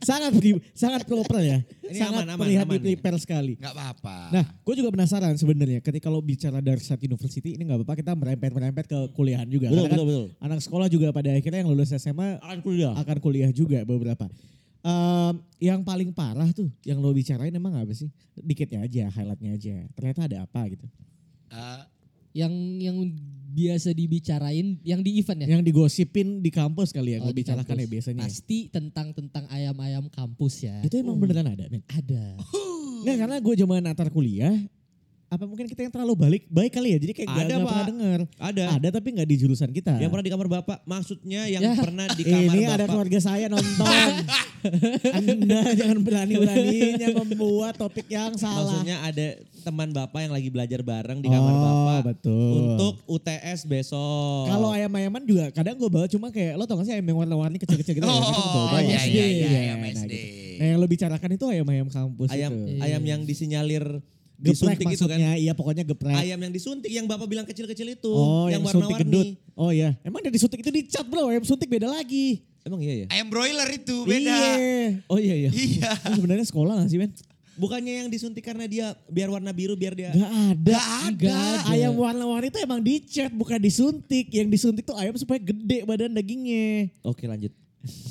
sangat 0.00 0.32
di- 0.34 0.60
sangat 0.72 1.04
proper 1.04 1.36
ya. 1.38 1.58
Ini 1.82 1.96
sangat 1.96 2.24
aman, 2.24 2.28
aman, 2.30 2.40
terlihat 2.40 2.64
aman 2.64 2.76
di 2.76 2.92
prepare 2.92 3.18
sekali. 3.18 3.52
Enggak 3.54 3.72
apa-apa. 3.72 4.16
Nah, 4.30 4.44
gue 4.58 4.74
juga 4.74 4.88
penasaran 4.88 5.32
sebenarnya 5.34 5.80
ketika 5.80 6.08
lo 6.08 6.20
bicara 6.20 6.60
dari 6.60 6.80
Side 6.80 7.00
University 7.02 7.52
ini 7.52 7.62
nggak 7.62 7.76
apa-apa 7.78 7.94
kita 7.94 8.12
merempet-merempet 8.14 8.84
ke 8.86 8.98
kuliahan 9.12 9.44
juga. 9.46 9.68
Betul, 9.68 9.76
Karena 9.78 9.90
kan 9.90 9.98
betul, 9.98 10.08
betul. 10.08 10.26
Anak 10.40 10.60
sekolah 10.60 10.88
juga 10.88 11.08
pada 11.10 11.28
akhirnya 11.30 11.60
yang 11.60 11.70
lulus 11.70 11.92
SMA 11.92 12.28
Akan 12.38 12.58
kuliah. 12.62 12.92
akan 12.94 13.16
kuliah 13.18 13.50
juga 13.50 13.78
beberapa. 13.82 14.24
Em, 14.84 15.34
yang 15.58 15.80
paling 15.80 16.12
parah 16.12 16.52
tuh 16.52 16.68
yang 16.84 17.00
lo 17.00 17.08
bicarain 17.10 17.48
emang 17.48 17.72
apa 17.72 17.96
sih? 17.96 18.12
Dikitnya 18.36 18.84
aja, 18.84 19.08
highlightnya 19.08 19.56
aja. 19.56 19.74
Ternyata 19.96 20.20
ada 20.28 20.38
apa 20.44 20.60
gitu? 20.68 20.84
Eh, 21.48 21.82
Yang 22.34 22.52
yang 22.82 22.96
biasa 23.54 23.94
dibicarain, 23.94 24.76
yang 24.82 25.00
di 25.00 25.22
event 25.22 25.46
ya? 25.46 25.54
Yang 25.54 25.70
digosipin 25.70 26.42
di 26.42 26.50
kampus 26.50 26.90
kali 26.90 27.14
ya, 27.14 27.22
Oh, 27.22 27.30
bicarakan 27.30 27.78
ya 27.78 27.86
biasanya. 27.86 28.20
ya. 28.20 28.26
Pasti 28.26 28.66
tentang 28.68 29.14
tentang 29.14 29.46
ayam-ayam 29.48 30.10
kampus 30.10 30.66
ya. 30.66 30.82
Itu 30.82 30.98
emang 30.98 31.16
beneran 31.16 31.46
ada, 31.46 31.64
men? 31.70 31.86
Ada. 31.86 32.34
Nggak, 33.06 33.16
karena 33.22 33.36
gue 33.38 33.54
zaman 33.54 33.86
antar 33.86 34.10
kuliah, 34.10 34.50
apa 35.34 35.44
mungkin 35.44 35.66
kita 35.66 35.82
yang 35.82 35.90
terlalu 35.90 36.14
balik 36.14 36.42
baik 36.46 36.72
kali 36.72 36.88
ya? 36.90 36.98
Jadi 36.98 37.12
kayak 37.12 37.28
Ada, 37.28 37.34
nggak 37.34 37.58
pernah 37.60 37.74
Pak. 37.74 37.86
dengar. 37.86 38.20
Ada. 38.38 38.64
Ada 38.72 38.88
tapi 38.92 39.08
nggak 39.12 39.28
di 39.28 39.36
jurusan 39.36 39.70
kita. 39.70 39.92
Yang 39.96 40.10
pernah 40.10 40.24
di 40.24 40.32
kamar 40.32 40.48
bapak, 40.52 40.78
maksudnya 40.84 41.42
yang 41.44 41.60
Ya. 41.60 41.74
pernah 41.74 42.06
di 42.08 42.22
kamar 42.22 42.52
Ini 42.52 42.62
bapak. 42.64 42.74
ada 42.74 42.84
keluarga 42.86 43.18
saya 43.20 43.46
nonton. 43.46 43.86
Anda 45.10 45.60
jangan 45.74 45.98
berani-beraninya 46.00 47.08
membuat 47.14 47.76
topik 47.76 48.08
yang 48.08 48.32
salah. 48.34 48.80
Maksudnya 48.80 48.96
ada 49.02 49.26
teman 49.60 49.90
bapak 49.90 50.20
yang 50.20 50.32
lagi 50.32 50.48
belajar 50.48 50.80
bareng 50.80 51.18
di 51.18 51.28
kamar 51.28 51.52
Oh, 51.52 51.60
bapak. 51.60 52.00
betul. 52.06 52.52
Untuk 52.70 52.94
UTS 53.06 53.64
besok. 53.64 54.46
Kalau 54.46 54.70
ayam-ayaman 54.70 55.22
juga 55.22 55.48
kadang 55.50 55.74
gue 55.74 55.88
bawa 55.88 56.06
cuma 56.06 56.28
kayak 56.28 56.54
lo 56.54 56.64
tau 56.64 56.76
gak 56.76 56.86
sih 56.86 56.94
ayam 56.94 57.06
yang 57.06 57.18
warna-warni 57.18 57.58
kecil-kecil 57.58 57.94
gitu. 57.94 58.04
Oh, 58.04 58.12
Itu 58.14 58.40
gua 58.46 58.64
bawa. 58.70 58.80
iya, 58.80 59.00
iya, 59.04 59.24
iya, 59.26 59.46
ya, 59.46 59.60
ayam 59.66 59.78
nah, 59.78 59.90
SD. 59.90 60.12
gitu. 60.12 60.28
Nah 60.54 60.66
yang 60.66 60.78
lo 60.78 60.86
bicarakan 60.86 61.30
itu 61.30 61.44
ayam-ayam 61.46 61.86
kampus 61.88 62.28
ayam 62.30 62.52
itu. 62.52 62.80
ayam 62.80 63.02
yang 63.02 63.20
disinyalir 63.22 63.84
Geprek 64.44 64.76
disuntik 64.76 64.86
itu 64.92 65.04
kan. 65.08 65.16
maksudnya, 65.16 65.30
iya 65.40 65.52
pokoknya 65.56 65.84
geprek. 65.88 66.16
Ayam 66.20 66.36
yang 66.36 66.52
disuntik 66.52 66.90
yang 66.92 67.06
bapak 67.08 67.24
bilang 67.24 67.48
kecil-kecil 67.48 67.96
itu. 67.96 68.12
oh 68.12 68.52
yang, 68.52 68.60
yang, 68.60 68.68
suntik 68.68 69.00
gendut. 69.00 69.32
warna-warni. 69.32 69.56
Oh 69.56 69.70
iya, 69.72 69.96
emang 70.04 70.20
dari 70.20 70.36
suntik 70.36 70.60
itu 70.60 70.68
dicat 70.68 71.06
bro, 71.08 71.32
ayam 71.32 71.44
suntik 71.48 71.66
beda 71.72 71.88
lagi. 71.88 72.44
Emang 72.64 72.80
iya 72.80 73.04
ya? 73.04 73.06
ayam 73.12 73.28
broiler 73.28 73.68
itu 73.76 73.96
beda. 74.08 74.24
Iya. 74.24 75.04
Oh 75.12 75.20
iya 75.20 75.34
iya. 75.36 75.50
Iya. 75.52 75.90
Ini 76.00 76.16
sebenarnya 76.16 76.46
sekolah 76.48 76.80
gak 76.80 76.88
sih 76.88 76.96
men? 76.96 77.12
Bukannya 77.54 77.92
yang 78.02 78.08
disuntik 78.10 78.42
karena 78.42 78.64
dia 78.66 78.96
biar 79.06 79.30
warna 79.30 79.54
biru 79.54 79.78
biar 79.78 79.94
dia 79.94 80.10
Gak 80.10 80.32
ada. 80.32 80.56
Nggak 80.56 80.86
ada. 81.12 81.38
Ayam 81.70 81.92
warna-warni 81.94 82.48
itu 82.50 82.58
emang 82.64 82.80
dicat 82.80 83.30
bukan 83.36 83.60
disuntik. 83.60 84.32
Yang 84.32 84.48
disuntik 84.58 84.82
tuh 84.88 84.96
ayam 84.96 85.12
supaya 85.20 85.38
gede 85.38 85.84
badan 85.84 86.16
dagingnya. 86.16 86.88
Oke 87.04 87.28
lanjut. 87.28 87.52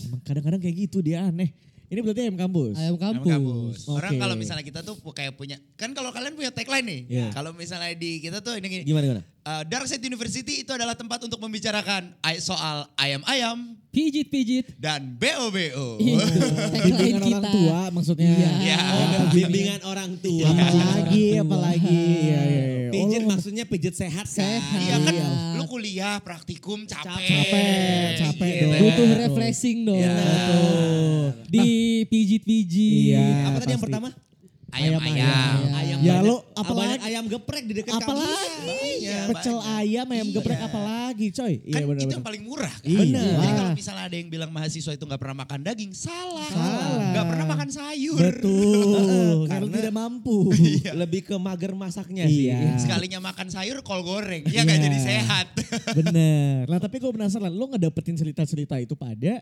Emang 0.05 0.21
kadang-kadang 0.21 0.61
kayak 0.61 0.75
gitu 0.87 1.01
dia 1.01 1.25
aneh. 1.25 1.49
Ini 1.93 2.01
berarti 2.01 2.21
ayam 2.25 2.33
kampus. 2.35 2.73
Ayam 2.73 2.97
Ayam 2.97 2.97
kampus. 2.97 3.29
kampus. 3.29 3.77
Orang 3.85 4.12
kalau 4.17 4.33
misalnya 4.33 4.65
kita 4.65 4.81
tuh 4.81 4.97
kayak 5.07 5.38
punya, 5.38 5.62
kan 5.77 5.93
kalau 5.93 6.09
kalian 6.09 6.33
punya 6.33 6.50
tagline 6.50 6.81
nih. 6.83 7.01
Iya. 7.05 7.27
Kalau 7.29 7.53
misalnya 7.53 7.93
di 7.93 8.17
kita 8.17 8.41
tuh 8.41 8.57
ini 8.57 8.65
gini. 8.65 8.83
Gimana 8.83 9.05
gimana? 9.05 9.23
Uh, 9.43 9.62
Dark 9.67 9.85
Side 9.85 10.01
University 10.01 10.63
itu 10.63 10.71
adalah 10.71 10.95
tempat 10.95 11.21
untuk 11.21 11.38
membicarakan 11.38 12.15
soal 12.39 12.88
ayam-ayam 12.95 13.75
Pijit-pijit. 13.93 14.73
dan 14.79 15.19
BO-BO. 15.19 16.01
Itu 16.01 16.17
tagline 16.73 16.81
Bimbingan 16.81 17.21
orang 17.21 17.29
kita. 17.29 17.50
tua 17.51 17.79
maksudnya. 17.93 18.33
Iya. 18.33 18.51
Iya. 18.57 18.77
Oh, 18.81 19.27
bimbingan 19.29 19.81
orang 19.85 20.12
tua. 20.17 20.50
Apalagi, 20.50 21.25
apalagi. 21.38 22.01
Iya, 22.25 22.41
iya, 22.41 22.63
Oh, 22.93 23.03
Pijit 23.03 23.19
lo 23.19 23.27
maksudnya 23.27 23.63
pijat 23.63 23.95
sehat 23.95 24.25
kan. 24.25 24.38
Sehat. 24.38 24.79
Iya 24.79 24.95
kan, 25.00 25.13
Iya. 25.13 25.29
lu 25.57 25.65
kuliah, 25.65 26.15
praktikum, 26.19 26.85
capek. 26.85 27.25
Capek, 27.25 28.09
capek 28.15 28.47
Gitu. 28.47 28.63
dong. 28.63 28.79
Butuh 28.79 29.07
refreshing 29.19 29.77
dong. 29.83 29.97
Iya. 29.97 30.13
Betul. 30.13 31.25
Di 31.50 31.67
pijit-pijit. 32.05 33.12
Iya. 33.12 33.25
Apa 33.45 33.57
tadi 33.59 33.71
yang 33.71 33.81
pasti. 33.81 33.85
pertama? 33.89 34.09
Ayam-ayam. 34.73 35.57
Ayam 35.71 35.97
Ya, 35.99 36.13
banyak- 36.15 36.25
lo 36.25 36.35
ah, 36.35 36.59
apalagi- 36.59 37.01
ayam 37.03 37.23
geprek 37.27 37.63
di 37.63 37.73
dekat 37.75 37.93
kampus. 37.93 38.09
Apalagi 38.09 38.81
Banyak, 39.03 39.27
pecel 39.29 39.55
banyak. 39.55 39.77
ayam, 39.77 40.07
ayam 40.09 40.25
Iya. 40.25 40.35
geprek 40.35 40.59
apalagi 40.59 41.27
coy. 41.29 41.53
Kan 41.63 41.81
bener, 41.83 41.85
itu 41.85 42.03
bener. 42.03 42.11
yang 42.11 42.23
paling 42.23 42.43
murah 42.43 42.73
kan? 42.73 42.83
Iya. 42.83 43.03
Jadi 43.13 43.37
Wah. 43.37 43.53
kalau 43.53 43.71
misalnya 43.73 44.03
ada 44.03 44.15
yang 44.15 44.29
bilang 44.29 44.49
mahasiswa 44.49 44.91
itu 44.91 45.03
nggak 45.03 45.21
pernah 45.21 45.37
makan 45.39 45.59
daging, 45.61 45.91
salah. 45.93 46.49
Nggak 47.05 47.25
pernah 47.25 47.45
makan 47.47 47.69
sayur. 47.69 48.17
Betul, 48.19 49.37
karena 49.47 49.67
tidak 49.69 49.93
mampu. 49.93 50.37
Lebih 51.01 51.21
ke 51.23 51.35
mager 51.37 51.71
masaknya 51.73 52.25
sih. 52.25 52.49
Iya. 52.49 52.75
Sekalinya 52.77 53.19
makan 53.21 53.47
sayur 53.47 53.77
kol 53.81 54.01
goreng, 54.01 54.43
ya 54.45 54.61
nggak 54.61 54.75
Iya. 54.75 54.85
jadi 54.85 54.99
sehat. 54.99 55.47
Bener. 55.93 56.65
Nah 56.65 56.79
tapi 56.79 56.97
gue 56.97 57.09
penasaran, 57.09 57.49
lo 57.49 57.69
ngedapetin 57.69 58.15
cerita-cerita 58.15 58.75
itu 58.77 58.93
pada 58.93 59.39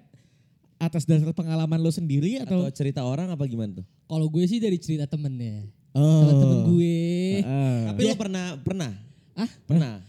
atas 0.81 1.05
dasar 1.05 1.29
pengalaman 1.29 1.77
lo 1.77 1.93
sendiri 1.93 2.41
Atau 2.41 2.65
atau? 2.65 2.73
cerita 2.73 3.05
orang 3.05 3.29
apa 3.29 3.45
gimana 3.45 3.77
tuh? 3.77 3.85
Kalau 4.09 4.25
gue 4.25 4.43
sih 4.43 4.57
dari 4.57 4.81
cerita 4.81 5.05
temennya. 5.05 5.69
Oh. 5.93 6.25
Temen-temen 6.25 6.57
gue. 6.73 6.97
Ah. 7.45 7.93
Tapi 7.93 8.01
lo 8.01 8.15
pernah 8.17 8.45
pernah? 8.57 8.91
Ah? 9.37 9.49
Pernah. 9.63 10.01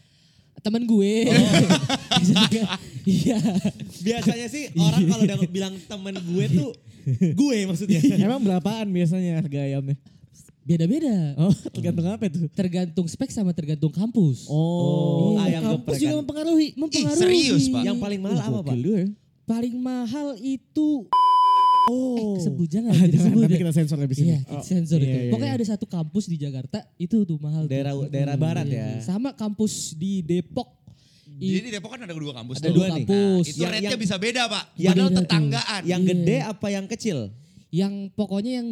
Temen 0.59 0.87
gue. 0.87 1.13
Juga. 2.29 2.63
Iya. 3.03 3.39
Biasanya 3.99 4.47
sih 4.47 4.71
orang 4.73 5.03
kalau 5.05 5.23
udah 5.27 5.37
bilang 5.47 5.75
temen 5.77 6.15
gue 6.17 6.45
tuh 6.49 6.71
gue 7.35 7.57
maksudnya. 7.67 8.01
Emang 8.27 8.41
berapaan 8.41 8.87
biasanya 8.89 9.43
harga 9.43 9.59
ayamnya? 9.59 9.99
Beda-beda. 10.63 11.35
Oh 11.37 11.51
tergantung 11.69 12.07
apa 12.07 12.31
itu? 12.31 12.47
Tergantung 12.49 13.07
spek 13.11 13.35
sama 13.35 13.51
tergantung 13.51 13.91
kampus. 13.91 14.47
Oh, 14.47 15.35
Iya, 15.35 15.59
ayam 15.59 15.63
kampus 15.75 15.83
geprek 15.83 15.99
juga 15.99 16.09
kan. 16.09 16.19
mempengaruhi. 16.23 16.69
Mempengaruhi. 16.79 17.19
serius, 17.19 17.65
Pak? 17.67 17.83
Yang 17.83 17.99
paling 17.99 18.21
mahal 18.23 18.39
apa, 18.41 18.59
Pak? 18.63 18.75
Juga 18.79 18.97
ya. 19.03 19.09
Paling 19.43 19.75
mahal 19.75 20.35
itu 20.37 21.07
Oh. 21.85 22.39
eh, 22.39 22.39
sebut 22.41 22.71
jangan 22.79 22.95
Ah, 22.95 23.11
sebut 23.11 23.43
nanti 23.43 23.59
ya. 23.59 23.61
kita 23.67 23.73
sensor 23.75 23.99
habis 23.99 24.19
ini. 24.19 24.29
Iya, 24.29 24.39
Oh, 24.49 24.63
sensor 24.63 24.99
iya, 24.99 25.05
itu. 25.05 25.19
iya, 25.19 25.31
Pokoknya 25.31 25.51
iya. 25.51 25.59
ada 25.59 25.67
satu 25.67 25.85
kampus 25.85 26.25
di 26.27 26.37
Jakarta 26.37 26.79
itu 26.97 27.17
tuh 27.23 27.37
mahal. 27.37 27.67
tuh. 27.67 27.71
Daerah 27.71 27.93
daerah 28.07 28.37
barat 28.37 28.67
Iya. 28.67 29.03
ya. 29.03 29.03
Sama 29.03 29.35
kampus 29.35 29.93
di 29.93 30.23
Depok. 30.23 30.79
I- 31.35 31.59
Jadi 31.59 31.67
di 31.67 31.73
Depok 31.75 31.91
kan 31.91 32.01
ada 32.01 32.13
dua 32.13 32.31
kampus 32.33 32.57
ada 32.57 32.71
tuh. 32.71 32.75
dua 32.77 32.87
nih. 32.89 33.03
kampus. 33.03 33.45
Itu 33.49 33.59
Yang- 33.59 33.73
rate-nya 33.73 33.91
yang- 33.91 33.99
bisa 33.99 34.15
beda 34.17 34.43
pak. 34.47 34.65
yang- 34.73 34.95
Padahal 34.95 35.03
Beda 35.03 35.11
tuh. 35.13 35.23
tetanggaan. 35.27 35.81
Yang 35.83 36.01
Iya. 36.01 36.11
gede 36.13 36.37
apa 36.45 36.67
yang 36.69 36.85
kecil? 36.87 37.19
Yang 37.73 37.93
pokoknya 38.15 38.53
yang 38.55 38.69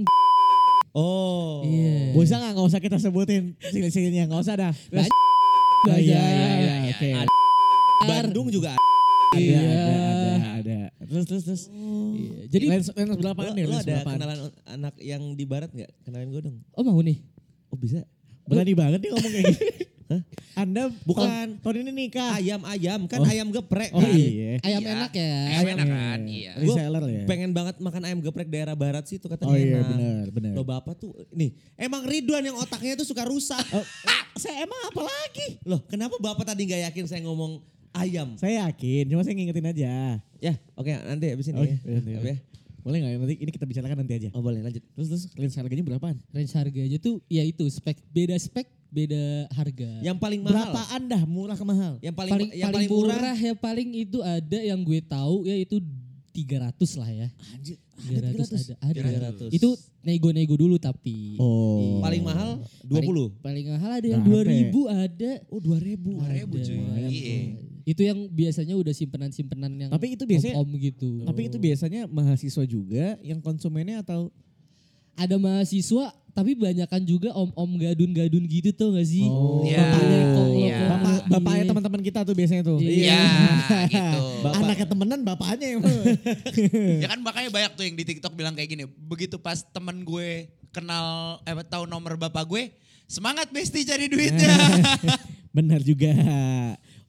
Oh. 0.93 1.63
Iya. 1.63 2.15
Bisa 2.15 2.35
nggak 2.37 2.51
nggak 2.53 2.67
usah 2.67 2.81
kita 2.81 2.97
sebutin 2.97 3.43
sini-sininya 3.61 4.23
nggak 4.29 4.41
usah 4.41 4.55
dah. 4.57 4.75
Banyak 4.89 5.11
Oh, 5.81 5.97
iya, 5.97 6.15
iya, 6.15 6.21
iya, 6.21 6.75
iya, 6.85 6.93
oke. 6.93 7.09
ada. 7.17 7.31
Bandung 8.03 8.47
juga 8.49 8.71
ada. 8.71 8.83
Ada, 9.31 9.39
Iya. 9.39 9.61
ada, 9.61 9.95
ada, 10.11 10.37
ada. 10.59 10.79
Terus, 11.07 11.25
terus, 11.27 11.43
terus. 11.45 11.63
Iya. 11.71 12.41
Jadi 12.51 12.65
lens, 12.67 12.87
lens 12.91 13.11
nih? 13.11 13.65
lo 13.65 13.75
ada 13.75 13.87
berapaan? 13.87 14.15
kenalan 14.19 14.39
anak 14.65 14.95
yang 14.99 15.23
di 15.33 15.45
barat 15.45 15.71
nggak? 15.71 15.91
Kenalin 16.03 16.29
gue 16.29 16.43
dong. 16.45 16.57
oh 16.71 16.83
mau 16.83 16.99
nih. 16.99 17.19
Oh 17.69 17.79
bisa. 17.79 18.03
Berani 18.45 18.75
banget 18.75 18.99
nih 19.01 19.11
ngomong 19.11 19.31
kayak 19.31 19.47
gini. 19.47 19.59
Hah? 20.11 20.23
Anda 20.59 20.91
Bukan. 21.07 21.23
tahun, 21.23 21.49
tahun 21.63 21.77
ini 21.81 21.93
nikah. 21.97 22.35
Ayam-ayam 22.35 23.07
kan 23.07 23.23
Oh. 23.23 23.31
ayam 23.31 23.47
geprek 23.49 23.95
Oh 23.95 24.03
kan. 24.03 24.11
iya. 24.11 24.59
Ayam 24.61 24.83
Iya. 24.83 24.91
enak 24.93 25.13
ya. 25.15 25.33
Ayam 25.47 25.67
enak 25.71 25.87
kan, 25.87 26.21
iya. 26.27 26.53
Reseller 26.59 27.05
ya. 27.07 27.23
Pengen 27.31 27.51
banget 27.55 27.79
makan 27.79 28.03
ayam 28.03 28.19
geprek 28.19 28.51
daerah 28.51 28.75
barat 28.75 29.07
sih 29.07 29.23
itu 29.23 29.31
katanya 29.31 29.47
Oh 29.47 29.55
iya 29.55 29.79
enak. 29.79 29.87
benar, 29.89 30.25
benar. 30.35 30.53
Lo 30.53 30.67
bapak 30.67 30.99
tuh, 30.99 31.15
nih 31.31 31.55
emang 31.77 32.03
Ridwan 32.03 32.43
yang 32.43 32.59
otaknya 32.59 32.99
tuh 32.99 33.07
suka 33.07 33.23
rusak. 33.23 33.63
Oh, 33.71 33.87
saya 34.43 34.67
emang 34.67 34.83
apa 34.85 34.99
lagi? 35.01 35.63
Loh 35.63 35.79
kenapa 35.85 36.19
bapak 36.19 36.43
tadi 36.45 36.67
nggak 36.67 36.91
yakin 36.91 37.07
saya 37.07 37.23
ngomong 37.23 37.63
ayam? 37.93 38.29
Saya 38.37 38.69
yakin, 38.69 39.11
cuma 39.11 39.23
saya 39.23 39.35
ngingetin 39.35 39.67
aja. 39.67 39.93
Ya 40.41 40.55
oke 40.75 40.89
nanti 40.89 41.27
abis 41.31 41.53
ini 41.53 41.59
Oh, 41.59 41.67
ya. 41.67 41.77
iya, 41.85 42.01
iya. 42.01 42.19
Apa 42.19 42.29
ya. 42.29 42.39
Boleh 42.81 42.97
nggak? 43.05 43.13
Nanti 43.21 43.37
ini 43.37 43.51
kita 43.53 43.65
bicarakan 43.69 43.97
nanti 44.01 44.15
aja. 44.17 44.29
Oh 44.33 44.41
boleh 44.41 44.65
lanjut. 44.65 44.81
Terus 44.97 45.09
terus 45.13 45.25
range 45.37 45.57
harganya 45.57 45.85
berapaan? 45.85 46.17
Range 46.33 46.53
harganya 46.57 46.97
tuh 46.97 47.21
ya 47.29 47.45
itu 47.45 47.69
spek 47.69 48.01
beda 48.09 48.33
spek 48.41 48.65
beda 48.89 49.47
harga. 49.53 49.91
Yang 50.01 50.17
paling 50.17 50.41
mahal. 50.41 50.73
Berapaan 50.73 51.03
dah 51.07 51.23
murah 51.29 51.57
ke 51.61 51.65
mahal? 51.69 51.93
Yang 52.01 52.15
paling, 52.17 52.33
paling 52.33 52.49
yang 52.57 52.69
paling 52.73 52.89
paling 52.89 52.91
murah, 52.91 53.17
murah. 53.21 53.37
ya 53.37 53.53
paling 53.55 53.89
itu 53.93 54.19
ada 54.25 54.59
yang 54.65 54.81
gue 54.81 55.01
tahu 55.05 55.45
ya 55.45 55.57
itu 55.61 55.77
300 56.33 57.01
lah 57.01 57.11
ya. 57.11 57.29
Anjir, 57.53 57.77
300 58.01 58.79
ada 58.81 58.99
ada. 58.99 59.01
300. 59.51 59.53
Itu 59.53 59.69
nego-nego 60.01 60.57
dulu 60.57 60.81
tapi. 60.81 61.37
Oh. 61.37 62.01
Paling 62.01 62.23
mahal 62.25 62.65
20. 62.89 63.45
Paling 63.45 63.67
mahal 63.77 63.91
ada 64.01 64.09
yang 64.09 64.23
Berapa? 64.25 64.49
2000 64.49 65.05
ada. 65.05 65.33
Oh 65.53 65.61
2000. 65.61 65.77
Ribu 65.85 66.11
Ada. 66.17 66.65
cuy. 66.65 66.81
Iya. 67.13 67.39
Itu 67.83 68.03
yang 68.03 68.29
biasanya 68.29 68.75
udah 68.75 68.93
simpenan-simpenan 68.93 69.73
yang 69.77 69.91
Tapi 69.91 70.15
itu 70.15 70.25
biasanya- 70.25 70.57
om, 70.59 70.69
gitu. 70.77 71.25
Tapi 71.25 71.41
itu 71.49 71.57
biasanya 71.57 72.07
mahasiswa 72.07 72.65
juga 72.65 73.17
yang 73.21 73.41
konsumennya 73.41 74.01
atau 74.01 74.29
ada 75.15 75.37
mahasiswa 75.37 76.13
tapi 76.31 76.55
banyakan 76.55 77.03
juga 77.03 77.35
om-om 77.35 77.71
gadun-gadun 77.77 78.47
gitu 78.47 78.71
tuh 78.71 78.95
gak 78.95 79.05
sih? 79.05 79.27
Oh. 79.27 79.67
Iya, 79.67 79.83
Bapaknya 79.83 80.19
kok 80.23 80.47
iya. 80.55 80.77
kok 80.79 80.87
bapak 80.87 81.11
ini. 81.11 81.29
bapaknya 81.29 81.65
teman-teman 81.67 82.01
kita 82.01 82.21
tuh 82.23 82.35
biasanya 82.39 82.63
tuh. 82.63 82.79
Iya. 82.79 82.95
Iya 82.95 83.21
gitu. 83.91 84.21
Bapak- 84.41 84.63
Anaknya 84.63 84.87
temenan 84.87 85.21
bapaknya 85.27 85.67
emang. 85.75 85.97
ya 87.03 87.09
kan 87.11 87.21
makanya 87.21 87.51
banyak 87.51 87.73
tuh 87.75 87.85
yang 87.85 87.97
di 87.99 88.05
TikTok 88.07 88.33
bilang 88.33 88.55
kayak 88.55 88.71
gini. 88.71 88.85
Begitu 88.87 89.37
pas 89.37 89.59
temen 89.61 90.07
gue 90.07 90.49
kenal, 90.71 91.43
eh 91.43 91.55
tahu 91.67 91.85
nomor 91.85 92.15
bapak 92.15 92.47
gue, 92.47 92.63
semangat 93.05 93.51
Besti 93.51 93.83
cari 93.83 94.07
duitnya. 94.07 94.55
Benar 95.57 95.83
juga. 95.83 96.15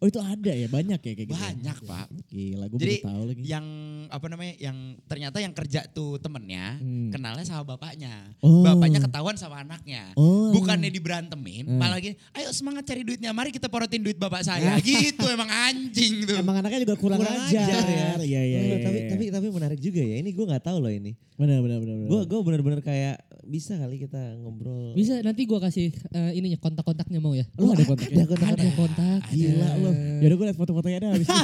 Oh 0.02 0.10
itu 0.10 0.18
ada 0.18 0.50
ya 0.50 0.66
banyak 0.66 0.98
ya 0.98 1.14
kayak 1.14 1.30
gitu. 1.30 1.38
Banyak 1.38 1.78
pak. 1.86 2.08
Gila 2.26 2.66
gue 2.68 2.80
Jadi 2.82 2.96
baru 2.98 3.06
tahu 3.06 3.24
lagi. 3.30 3.42
yang 3.46 3.66
apa 4.10 4.26
namanya, 4.26 4.54
yang 4.58 4.78
ternyata 5.06 5.38
yang 5.38 5.54
kerja 5.54 5.86
tuh 5.88 6.18
temennya 6.18 6.82
Hmm. 6.82 7.14
kenalnya 7.14 7.46
sama 7.46 7.62
bapaknya. 7.64 8.34
Oh. 8.42 8.66
Bapaknya 8.66 8.98
ketahuan 8.98 9.38
sama 9.38 9.62
anaknya. 9.62 10.10
Oh. 10.18 10.50
Bukannya 10.52 10.90
diberantemin, 10.90 11.70
Hmm. 11.70 11.78
malah 11.78 12.02
gini, 12.02 12.18
ayo 12.34 12.50
semangat 12.50 12.84
cari 12.84 13.06
duitnya, 13.06 13.30
mari 13.30 13.54
kita 13.54 13.70
porotin 13.70 14.02
duit 14.02 14.18
bapak 14.18 14.42
saya. 14.42 14.74
gitu 14.82 15.22
emang 15.24 15.48
anjing 15.48 16.26
tuh. 16.26 16.34
Emang 16.34 16.58
anaknya 16.58 16.82
juga 16.82 16.98
kurang, 16.98 17.22
Kurang 17.22 17.38
ajar, 17.46 17.62
ajar 17.62 17.86
ya. 17.86 18.10
Iya 18.20 18.42
iya. 18.42 18.58
Oh, 18.58 18.66
iya, 18.66 18.78
tapi 18.82 18.98
iya. 18.98 19.10
tapi 19.10 19.24
tapi 19.30 19.48
menarik 19.54 19.78
juga 19.78 20.02
ya. 20.02 20.18
Ini 20.18 20.30
gue 20.32 20.46
nggak 20.48 20.66
tahu 20.66 20.82
loh 20.82 20.90
ini. 20.90 21.14
benar 21.38 21.58
benar 21.58 21.78
benar. 21.78 21.96
benar. 21.96 22.10
Gue 22.10 22.22
gue 22.26 22.40
bener-bener 22.42 22.82
kayak 22.82 23.18
bisa 23.44 23.74
kali 23.76 23.98
kita 23.98 24.38
ngobrol. 24.38 24.94
Bisa 24.94 25.20
nanti 25.22 25.46
gua 25.46 25.60
kasih 25.60 25.90
eh, 26.12 26.32
ininya 26.36 26.58
kontak-kontaknya 26.58 27.20
mau 27.20 27.34
ya? 27.34 27.46
Lu 27.56 27.72
ada 27.72 27.84
kontaknya? 27.84 28.24
Ada 28.24 28.28
kontak. 28.28 28.50
Ada 28.54 28.70
kontak. 28.74 29.22
Gila 29.30 29.70
lu. 29.78 29.92
Yaudah 30.22 30.36
gue 30.36 30.46
liat 30.50 30.58
foto-fotonya 30.58 30.98
ada 31.00 31.10
habis. 31.14 31.30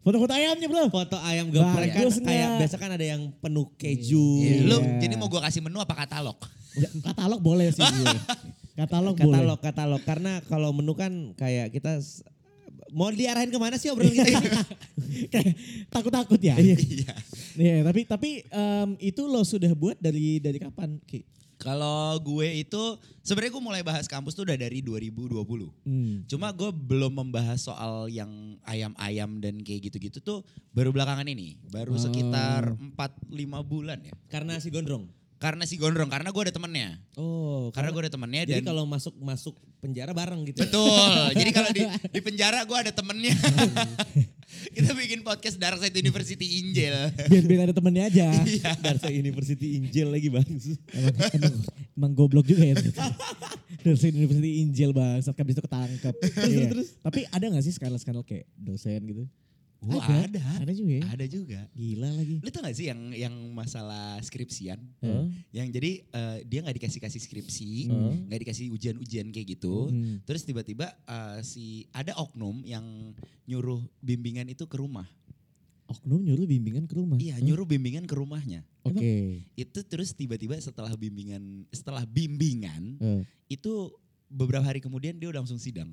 Foto-foto 0.00 0.32
ayamnya 0.32 0.64
bro. 0.64 0.88
Foto 0.88 1.16
ayam 1.20 1.52
geprek 1.52 1.92
kan 1.92 2.08
kayak 2.24 2.48
biasa 2.64 2.76
kan 2.80 2.90
ada 2.96 3.04
yang 3.04 3.28
penuh 3.36 3.68
keju. 3.76 4.26
Iya, 4.40 4.64
Lu 4.64 4.76
Iya. 4.80 4.96
jadi 4.96 5.14
mau 5.20 5.28
gua 5.28 5.44
kasih 5.44 5.60
menu 5.60 5.76
apa 5.76 5.92
katalog? 5.92 6.40
Ya, 6.72 6.88
Katalog 7.04 7.44
boleh 7.44 7.68
sih 7.68 7.84
gue. 7.84 8.08
Katalog, 8.80 9.12
katalog 9.12 9.58
boleh. 9.60 9.60
katalog 9.60 10.02
karena 10.08 10.32
kalau 10.48 10.72
menu 10.72 10.96
kan 10.96 11.36
kayak 11.36 11.68
kita 11.68 12.00
mau 12.92 13.08
diarahin 13.08 13.48
ke 13.48 13.56
mana 13.56 13.76
sih 13.76 13.88
obrolan 13.88 14.12
kita? 14.12 14.40
Takut-takut 15.94 16.38
ya. 16.38 16.56
Iya. 16.56 16.76
Iya, 17.54 17.76
tapi 17.82 18.00
tapi 18.04 18.30
em, 18.44 18.88
itu 18.98 19.22
lo 19.24 19.42
sudah 19.42 19.72
buat 19.72 19.96
dari 19.96 20.38
dari 20.38 20.56
kapan, 20.56 20.98
Ki? 21.02 21.26
Kalau 21.60 22.16
gue 22.16 22.48
itu 22.56 22.82
sebenarnya 23.20 23.52
gue 23.52 23.60
mulai 23.60 23.82
bahas 23.84 24.08
kampus 24.08 24.32
tuh 24.32 24.48
udah 24.48 24.56
dari 24.56 24.80
2020. 24.80 25.44
Hmm. 25.84 26.24
Cuma 26.24 26.48
gue 26.50 26.72
belum 26.72 27.12
membahas 27.12 27.60
soal 27.60 28.08
yang 28.08 28.32
ayam-ayam 28.64 29.36
dan 29.38 29.60
kayak 29.60 29.92
gitu-gitu 29.92 30.24
tuh 30.24 30.40
baru 30.72 30.88
belakangan 30.88 31.28
ini. 31.28 31.60
Baru 31.68 31.92
Oh. 31.92 32.00
sekitar 32.00 32.72
4-5 32.96 33.28
bulan 33.60 34.00
ya. 34.00 34.16
karena 34.32 34.56
si 34.56 34.72
gondrong. 34.72 35.04
Karena 35.40 35.64
si 35.64 35.80
Gondrong, 35.80 36.12
karena 36.12 36.28
gue 36.28 36.42
ada 36.44 36.52
temennya. 36.52 37.00
Oh, 37.16 37.72
Karena 37.72 37.88
gue 37.96 38.02
ada 38.04 38.12
temennya 38.12 38.44
jadi 38.44 38.60
dan 38.60 38.76
kalau 38.76 38.84
masuk 38.84 39.16
masuk 39.24 39.56
penjara 39.80 40.12
bareng 40.12 40.44
gitu. 40.44 40.60
Betul. 40.60 41.32
Jadi 41.40 41.50
kalau 41.56 41.70
di, 41.72 41.82
di 42.12 42.20
penjara 42.20 42.60
gue 42.68 42.76
ada 42.76 42.92
temennya. 42.92 43.32
Kita 44.76 44.92
bikin 44.92 45.24
podcast 45.24 45.56
Dark 45.56 45.80
Side 45.80 45.96
University 45.96 46.60
Injil. 46.60 46.92
Biar 47.32 47.44
biar 47.48 47.60
ada 47.64 47.74
temennya 47.74 48.12
aja. 48.12 48.28
Iya. 48.50 48.76
Darsa 48.84 49.08
University 49.08 49.80
Injil 49.80 50.12
lagi 50.12 50.28
bang. 50.28 50.44
emang, 50.44 51.16
emang, 51.32 51.54
emang 51.96 52.12
goblok 52.12 52.44
juga 52.44 52.76
ya. 52.76 52.76
dosen 53.80 54.12
University 54.12 54.60
Injil 54.60 54.92
bang, 54.92 55.24
saat 55.24 55.40
itu 55.40 55.62
ketangkep. 55.64 56.14
Iya. 56.44 56.68
Tapi 57.00 57.20
ada 57.32 57.44
gak 57.48 57.64
sih 57.64 57.72
skandal-skandal 57.72 58.28
kayak 58.28 58.44
dosen 58.60 59.00
gitu? 59.08 59.24
Oh 59.80 59.96
ada. 59.96 60.44
Ada 60.60 60.72
juga 60.76 60.92
ya? 60.92 61.04
Ada 61.08 61.24
juga. 61.24 61.60
Gila 61.72 62.10
lagi. 62.12 62.36
Lu 62.44 62.48
tau 62.52 62.60
gak 62.60 62.76
sih 62.76 62.92
yang 62.92 63.00
yang 63.16 63.32
masalah 63.56 64.20
skripsian? 64.20 64.76
Hah? 65.00 65.24
Yang 65.56 65.68
jadi 65.80 65.90
eh, 66.04 66.36
dia 66.44 66.60
nggak 66.60 66.76
dikasih 66.76 67.00
kasih 67.00 67.20
skripsi, 67.20 67.72
Hmm. 67.88 68.28
nggak 68.28 68.40
dikasih 68.44 68.68
ujian-ujian 68.70 69.32
kayak 69.32 69.56
gitu. 69.56 69.88
Hmm. 69.88 70.20
Terus 70.28 70.44
tiba-tiba 70.44 70.92
eh, 71.08 71.40
si 71.40 71.88
ada 71.96 72.12
oknum 72.20 72.60
yang 72.68 72.84
nyuruh 73.48 73.80
bimbingan 74.04 74.52
itu 74.52 74.68
ke 74.68 74.76
rumah. 74.76 75.08
Oknum 75.88 76.22
nyuruh 76.22 76.44
bimbingan 76.46 76.84
ke 76.86 76.94
rumah. 76.94 77.16
Iya, 77.18 77.40
Hah? 77.40 77.42
nyuruh 77.42 77.66
bimbingan 77.66 78.04
ke 78.04 78.14
rumahnya. 78.14 78.62
Oke. 78.84 79.42
Itu 79.56 79.80
terus 79.88 80.12
tiba-tiba 80.12 80.60
setelah 80.60 80.92
bimbingan 80.94 81.64
setelah 81.72 82.04
bimbingan 82.04 83.00
Eh, 83.00 83.22
itu 83.48 83.90
beberapa 84.28 84.62
hari 84.62 84.78
kemudian 84.78 85.16
dia 85.16 85.32
udah 85.32 85.40
langsung 85.42 85.58
sidang. 85.58 85.90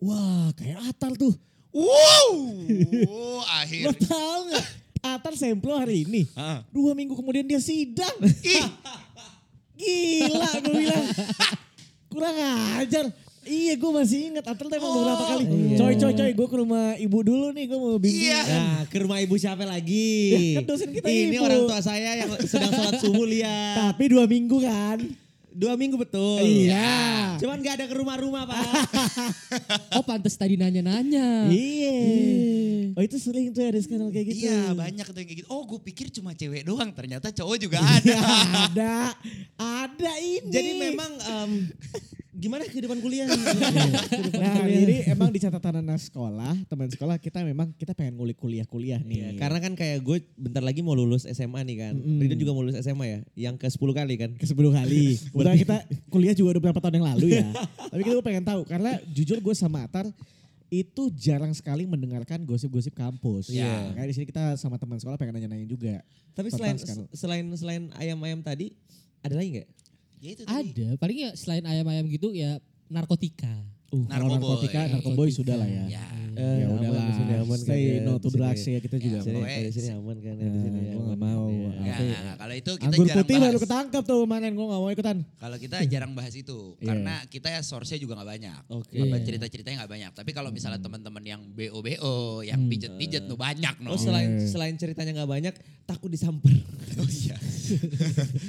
Wah 0.00 0.50
kayak 0.56 0.88
Atar 0.88 1.12
tuh. 1.14 1.36
Wow, 1.70 2.30
Lo 3.06 3.40
akhir. 3.44 3.94
tau 4.02 4.38
gak? 4.46 4.64
Atar 5.00 5.32
semplo 5.32 5.72
hari 5.72 6.04
ini. 6.04 6.28
Ah. 6.34 6.60
Dua 6.68 6.92
minggu 6.92 7.14
kemudian 7.14 7.42
dia 7.42 7.56
sidang. 7.56 8.12
Ih, 8.42 8.68
Gila 9.72 10.50
gue 10.60 10.74
bilang. 10.76 11.06
Kurang 12.06 12.36
ajar. 12.76 13.08
Iya 13.40 13.72
gue 13.72 13.90
masih 13.90 14.18
ingat 14.28 14.44
Atar 14.44 14.68
tuh 14.68 14.76
emang 14.76 14.92
beberapa 14.92 15.24
kali. 15.26 15.44
Iya. 15.48 15.76
Coy 15.80 15.94
coy 15.96 16.12
coy 16.12 16.30
gue 16.30 16.46
ke 16.46 16.56
rumah 16.58 16.92
ibu 16.94 17.18
dulu 17.24 17.46
nih 17.50 17.64
gue 17.64 17.78
mau 17.78 17.96
bimbing. 17.96 18.12
Iya. 18.28 18.40
Nah, 18.44 18.80
ke 18.84 18.96
rumah 19.00 19.18
ibu 19.18 19.34
siapa 19.34 19.64
lagi? 19.64 20.10
Ya, 20.28 20.60
kan 20.60 20.64
dosen 20.68 20.92
kita 20.92 21.06
Ini 21.08 21.32
ibu. 21.32 21.48
orang 21.48 21.60
tua 21.64 21.80
saya 21.80 22.20
yang 22.20 22.30
sedang 22.44 22.68
sholat 22.68 23.00
subuh 23.00 23.24
lihat. 23.24 23.74
Tapi 23.88 24.04
dua 24.06 24.28
minggu 24.28 24.60
kan. 24.60 24.98
Dua 25.50 25.74
minggu 25.74 25.98
betul. 25.98 26.40
Iya. 26.46 27.34
Cuman 27.42 27.58
gak 27.60 27.74
ada 27.82 27.86
ke 27.90 27.94
rumah-rumah 27.94 28.46
pak. 28.46 28.62
Oh 29.98 30.06
pantas 30.06 30.38
tadi 30.38 30.54
nanya-nanya. 30.54 31.50
Iya. 31.50 31.98
Oh 32.94 33.02
itu 33.02 33.18
sering 33.18 33.50
tuh 33.50 33.66
ada 33.66 33.78
skandal 33.82 34.10
kayak 34.14 34.30
gitu. 34.30 34.46
Iya 34.46 34.70
banyak 34.72 35.06
tuh 35.06 35.18
yang 35.18 35.28
kayak 35.28 35.38
gitu. 35.42 35.48
Oh 35.50 35.66
gue 35.66 35.80
pikir 35.82 36.14
cuma 36.14 36.30
cewek 36.32 36.62
doang, 36.62 36.90
ternyata 36.94 37.34
cowok 37.34 37.56
juga 37.58 37.78
ada. 37.98 38.06
Ya, 38.06 38.22
ada. 38.70 38.94
Ada 39.58 40.12
ini. 40.22 40.46
Jadi 40.50 40.70
memang 40.78 41.10
em, 41.18 41.50
gimana 42.40 42.64
kehidupan 42.64 42.98
kuliah? 43.04 43.28
Nah, 44.40 44.64
jadi 44.64 45.12
emang 45.12 45.28
di 45.28 45.38
catatan 45.42 45.84
anak 45.84 46.00
sekolah, 46.00 46.56
teman 46.64 46.88
sekolah 46.88 47.20
kita 47.20 47.44
memang 47.44 47.76
kita 47.76 47.92
pengen 47.92 48.16
ngulik 48.16 48.40
kuliah-kuliah 48.40 49.02
nih. 49.04 49.16
Iya, 49.16 49.28
karena 49.36 49.58
kan 49.60 49.72
kayak 49.76 50.00
gue 50.00 50.24
bentar 50.34 50.64
lagi 50.64 50.80
mau 50.80 50.96
lulus 50.96 51.28
SMA 51.28 51.60
nih 51.66 51.76
kan. 51.76 51.94
Mm-mm. 51.98 52.20
Ridho 52.24 52.36
juga 52.40 52.52
mau 52.56 52.64
lulus 52.64 52.80
SMA 52.80 53.04
ya, 53.04 53.18
yang 53.36 53.54
ke 53.60 53.68
10 53.68 53.76
kali 53.76 54.14
kan. 54.16 54.30
ke 54.40 54.46
10 54.48 54.56
kali. 54.56 55.04
Kebetulan 55.32 55.58
kita 55.60 55.76
kuliah 56.08 56.34
juga 56.34 56.56
udah 56.56 56.62
berapa 56.70 56.78
tahun 56.80 56.94
yang 57.02 57.06
lalu 57.12 57.26
ya. 57.36 57.46
Tapi 57.92 58.00
kita 58.00 58.24
pengen 58.24 58.44
tahu 58.48 58.60
karena 58.64 58.96
jujur 59.12 59.38
gue 59.38 59.54
sama 59.54 59.84
Atar 59.84 60.08
itu 60.70 61.10
jarang 61.18 61.50
sekali 61.50 61.82
mendengarkan 61.84 62.46
gosip-gosip 62.46 62.94
kampus. 62.94 63.50
Iya. 63.50 63.90
Kayak 63.98 64.08
di 64.08 64.14
sini 64.14 64.26
kita 64.30 64.54
sama 64.54 64.78
teman 64.78 65.02
sekolah 65.02 65.18
pengen 65.18 65.34
nanya-nanya 65.36 65.66
juga. 65.66 65.98
Tapi 66.32 66.48
selain 66.54 66.78
skandal. 66.78 67.10
selain 67.10 67.44
selain 67.58 67.82
ayam-ayam 67.98 68.38
tadi, 68.38 68.70
ada 69.20 69.34
lagi 69.34 69.60
nggak? 69.60 69.68
Ya 70.20 70.30
itu 70.30 70.42
tadi. 70.44 70.70
Ada, 70.70 70.88
paling 70.96 71.18
ya 71.18 71.30
selain 71.32 71.64
ayam-ayam 71.64 72.04
gitu 72.06 72.28
ya 72.30 72.60
narkotika. 72.86 73.48
Uh, 73.90 74.04
kalau 74.06 74.30
Narkoboy. 74.30 74.46
narkotika, 74.54 74.80
narkoboy 74.86 75.16
Narkotika. 75.26 75.38
sudah 75.40 75.54
lah 75.56 75.66
ya. 75.66 75.84
Ya. 75.88 76.04
ya 76.30 76.66
aman, 76.68 76.78
udahlah. 76.78 77.02
di 77.02 77.12
sini 77.12 77.32
aman 77.34 77.58
kan 77.58 77.66
Stay 77.66 77.82
ya, 77.82 77.96
no 78.00 78.12
to 78.16 78.28
drugs 78.30 78.62
ya 78.62 78.78
kita 78.78 78.96
juga. 78.96 79.18
Ya, 79.18 79.60
Di 79.66 79.72
sini, 79.72 79.88
aman 79.90 80.16
kan? 80.16 80.34
ya, 80.36 80.44
Di 80.44 80.46
Nah, 80.46 80.62
sini 80.62 80.78
gua 80.94 80.99
nggak 81.10 81.20
mau. 81.20 81.46
ya. 81.80 81.96
Nggak. 81.98 82.36
kalau 82.36 82.54
itu 82.54 82.72
kita 82.72 82.86
Anggur 82.88 83.04
jarang 83.04 83.18
putih 83.18 83.34
bahas. 83.34 83.44
baru 83.44 83.58
ketangkap 83.60 84.02
tuh 84.04 84.18
kemarin 84.20 84.50
gue 84.50 84.64
gak 84.64 84.80
mau 84.80 84.90
ikutan. 84.90 85.16
Kalau 85.34 85.56
kita 85.56 85.76
jarang 85.84 86.12
bahas 86.12 86.32
itu 86.32 86.58
Iya. 86.76 86.86
karena 86.86 87.14
kita 87.26 87.48
ya 87.48 87.60
source-nya 87.60 87.98
juga 87.98 88.12
nggak 88.14 88.30
banyak. 88.30 88.60
Oke. 88.70 88.96
Apa 88.96 89.16
Iya. 89.16 89.24
cerita-ceritanya 89.24 89.76
nggak 89.80 89.92
banyak. 89.92 90.10
Tapi 90.12 90.30
kalau 90.30 90.50
misalnya 90.50 90.78
teman-teman 90.78 91.22
yang 91.22 91.40
BO-BO, 91.48 92.16
yang 92.42 92.60
Hmm. 92.60 92.70
pijet-pijet 92.70 93.24
tuh 93.24 93.36
banyak 93.36 93.74
no. 93.78 93.90
Oh 93.90 93.98
selain 93.98 94.38
Iya. 94.38 94.48
selain 94.48 94.74
ceritanya 94.74 95.10
nggak 95.14 95.30
banyak, 95.30 95.54
takut 95.84 96.08
disamper. 96.08 96.50
Oh 96.92 97.06
iya. 97.06 97.32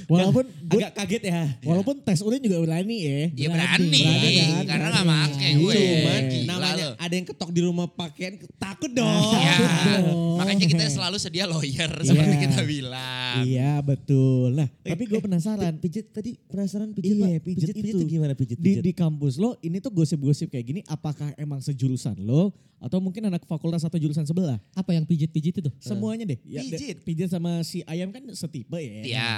Walaupun 0.08 0.44
gua- 0.66 0.82
Agak 0.84 0.94
kaget 0.98 1.24
ya. 1.26 1.42
walaupun 1.62 2.02
tes 2.02 2.20
urin 2.20 2.40
juga 2.40 2.58
berani 2.60 2.98
ya. 3.00 3.20
Ya 3.38 3.48
berani, 3.50 4.02
Berani 4.02 4.32
kan? 4.34 4.64
karena 4.68 4.88
nggak 4.90 5.06
Berani. 5.06 5.30
make 5.30 5.50
gue. 5.54 5.74
Cuman 5.74 6.22
Gila 6.24 6.46
namanya 6.52 6.86
ada 6.98 7.14
yang 7.14 7.26
ketok 7.26 7.50
di 7.50 7.62
rumah 7.62 7.88
pakaian, 7.88 8.34
takut 8.58 8.92
dong. 8.92 9.32
Ya, 9.34 9.56
dong. 10.02 10.36
makanya 10.36 10.66
kita 10.66 10.86
selalu 10.90 11.18
sedia 11.18 11.46
lawyer 11.46 11.92
seperti 12.02 12.34
Iya. 12.34 12.42
Kita 12.52 12.64
bilang. 12.66 13.36
Iya 13.42 13.72
betul. 13.80 14.48
Nah 14.54 14.68
tapi 14.82 15.04
gue 15.04 15.18
penasaran. 15.18 15.74
Pijet 15.78 16.10
tadi 16.10 16.36
penasaran 16.46 16.92
pijet 16.92 17.14
Iya, 17.14 17.28
Pak. 17.34 17.44
pijet 17.44 17.68
pijet 17.72 17.96
itu. 17.96 18.06
gimana 18.06 18.34
pijet? 18.34 18.58
Di, 18.58 18.64
pijet? 18.78 18.84
di 18.84 18.92
kampus 18.92 19.36
lo 19.36 19.56
ini 19.60 19.78
tuh 19.78 19.90
gosip-gosip 19.90 20.48
kayak 20.48 20.66
gini 20.66 20.82
apakah 20.86 21.32
emang 21.36 21.60
sejurusan 21.60 22.20
lo 22.20 22.52
atau 22.78 22.98
mungkin 22.98 23.24
anak 23.24 23.46
fakultas 23.46 23.82
atau 23.82 23.96
jurusan 23.96 24.24
sebelah? 24.24 24.58
Apa 24.72 24.92
yang 24.92 25.04
pijet-pijet 25.04 25.54
itu? 25.58 25.70
Semuanya 25.78 26.26
deh. 26.28 26.40
Ya, 26.44 26.60
Pijit. 26.62 26.98
de- 26.98 27.04
Pijit 27.04 27.30
sama 27.30 27.62
si 27.62 27.82
ayam 27.84 28.10
kan 28.10 28.26
setipe 28.32 28.76
ya. 28.76 29.02
Iya. 29.02 29.32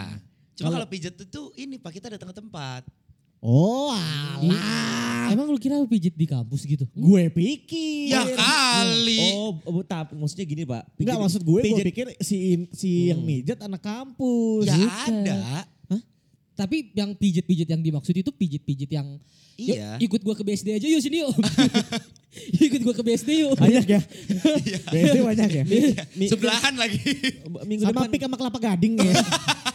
Cuma 0.53 0.69
Kalau- 0.69 0.77
kalau 0.79 0.87
pijet 0.87 1.13
itu 1.13 1.41
ini 1.55 1.75
Pak 1.75 1.91
kita 1.93 2.07
datang 2.09 2.29
ke 2.29 2.37
tempat. 2.37 2.81
Oh 3.43 3.91
alah. 3.91 5.27
Emang 5.27 5.51
lu 5.51 5.59
kira 5.59 5.75
pijet 5.83 6.15
di 6.15 6.23
kampus 6.23 6.63
gitu? 6.63 6.87
Gue 6.95 7.27
pikir. 7.27 8.15
Ya 8.15 8.23
kali. 8.23 9.35
Oh, 9.35 9.59
oh, 9.67 9.83
maksudnya 10.15 10.45
gini 10.47 10.63
Pak. 10.63 10.87
Enggak 10.95 10.95
Pijet- 10.95 11.23
maksud 11.27 11.41
gue, 11.43 11.51
gue 11.53 11.63
pijet- 11.67 11.87
pikir 11.91 12.07
si 12.23 12.37
si 12.71 13.11
yang 13.11 13.19
mijat 13.19 13.59
anak 13.59 13.83
kampus. 13.83 14.63
Ya 14.69 14.79
bukan. 14.79 15.15
ada. 15.27 15.39
Tapi 16.53 16.93
yang 16.93 17.17
pijet-pijet 17.17 17.65
yang 17.65 17.81
dimaksud 17.81 18.13
itu 18.13 18.29
pijet-pijet 18.29 18.89
yang 18.93 19.17
Yuk, 19.53 19.77
Iya. 19.77 20.01
ikut 20.01 20.21
gua 20.25 20.33
ke 20.33 20.41
BSD 20.41 20.81
aja 20.81 20.87
yuk 20.89 20.97
sini 20.97 21.21
yuk. 21.21 21.29
ikut 22.65 22.81
gua 22.81 22.93
ke 22.93 23.05
BSD 23.05 23.45
yuk. 23.45 23.53
Banyak 23.53 23.85
ya. 23.85 24.01
BSD 24.93 25.17
banyak 25.21 25.49
ya. 25.49 25.63
Mi- 26.17 26.25
Sebelahan 26.25 26.73
lagi. 26.73 26.97
minggu 27.61 27.85
Sama 27.85 28.01
depan 28.01 28.09
pik 28.09 28.21
sama 28.25 28.37
kelapa 28.37 28.57
gading 28.57 28.97
ya. 28.97 29.13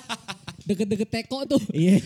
Deket-deket 0.69 1.09
teko 1.09 1.49
tuh. 1.49 1.63
Iya. 1.73 1.97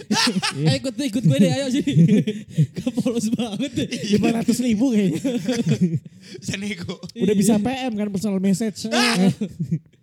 Ayo 0.54 0.76
ikut 0.86 0.94
ikut 0.94 1.22
gue 1.26 1.38
deh 1.42 1.50
ayo 1.50 1.66
sini. 1.74 1.94
Kepolos 2.78 3.26
banget 3.34 3.70
deh. 3.74 3.88
Lima 4.14 4.38
ratus 4.38 4.62
ribu 4.62 4.94
kayaknya. 4.94 5.18
Bisa 6.38 6.54
nego. 6.54 6.94
Udah 7.18 7.34
bisa 7.34 7.58
PM 7.58 7.92
kan 7.98 8.06
personal 8.14 8.38
message. 8.38 8.86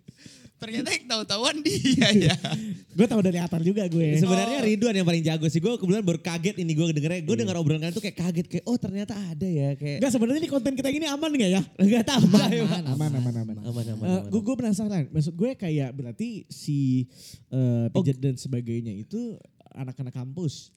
Ternyata 0.60 0.88
yang 0.92 1.06
tahu-tahuan 1.08 1.56
dia 1.64 2.08
ya. 2.12 2.36
gue 3.00 3.06
tahu 3.08 3.20
dari 3.24 3.40
Atar 3.40 3.64
juga 3.64 3.88
gue. 3.88 4.20
Sebenarnya 4.20 4.60
Ridwan 4.60 4.92
yang 4.92 5.08
paling 5.08 5.24
jago 5.24 5.48
sih. 5.48 5.56
Gue 5.56 5.80
kebetulan 5.80 6.04
baru 6.04 6.20
kaget 6.20 6.60
ini 6.60 6.76
gue 6.76 6.84
dengernya. 6.92 7.20
Gue 7.24 7.36
denger 7.40 7.56
obrolan 7.56 7.80
kalian 7.80 7.96
tuh 7.96 8.04
kayak 8.04 8.16
kaget 8.20 8.46
kayak 8.52 8.64
oh 8.68 8.76
ternyata 8.76 9.16
ada 9.16 9.48
ya 9.48 9.72
kayak. 9.72 10.04
Enggak 10.04 10.12
sebenarnya 10.12 10.40
ini 10.44 10.50
konten 10.52 10.72
kita 10.76 10.88
ini 10.92 11.08
aman 11.08 11.32
gak 11.32 11.50
ya? 11.50 11.62
Enggak 11.88 12.04
tahu. 12.04 12.24
Aman, 12.28 12.50
Aman, 12.92 13.10
aman, 13.16 13.34
aman. 13.40 13.56
Aman 13.56 13.56
aman. 13.56 13.56
aman, 13.64 14.20
gue 14.28 14.36
aman. 14.36 14.44
gue 14.44 14.54
penasaran. 14.60 15.04
Maksud 15.08 15.32
gue 15.32 15.50
kayak 15.56 15.90
berarti 15.96 16.44
si 16.52 17.08
eh, 17.48 17.88
pijat 17.88 18.20
dan 18.20 18.36
sebagainya 18.36 18.92
itu 18.92 19.40
anak-anak 19.72 20.12
kampus. 20.12 20.76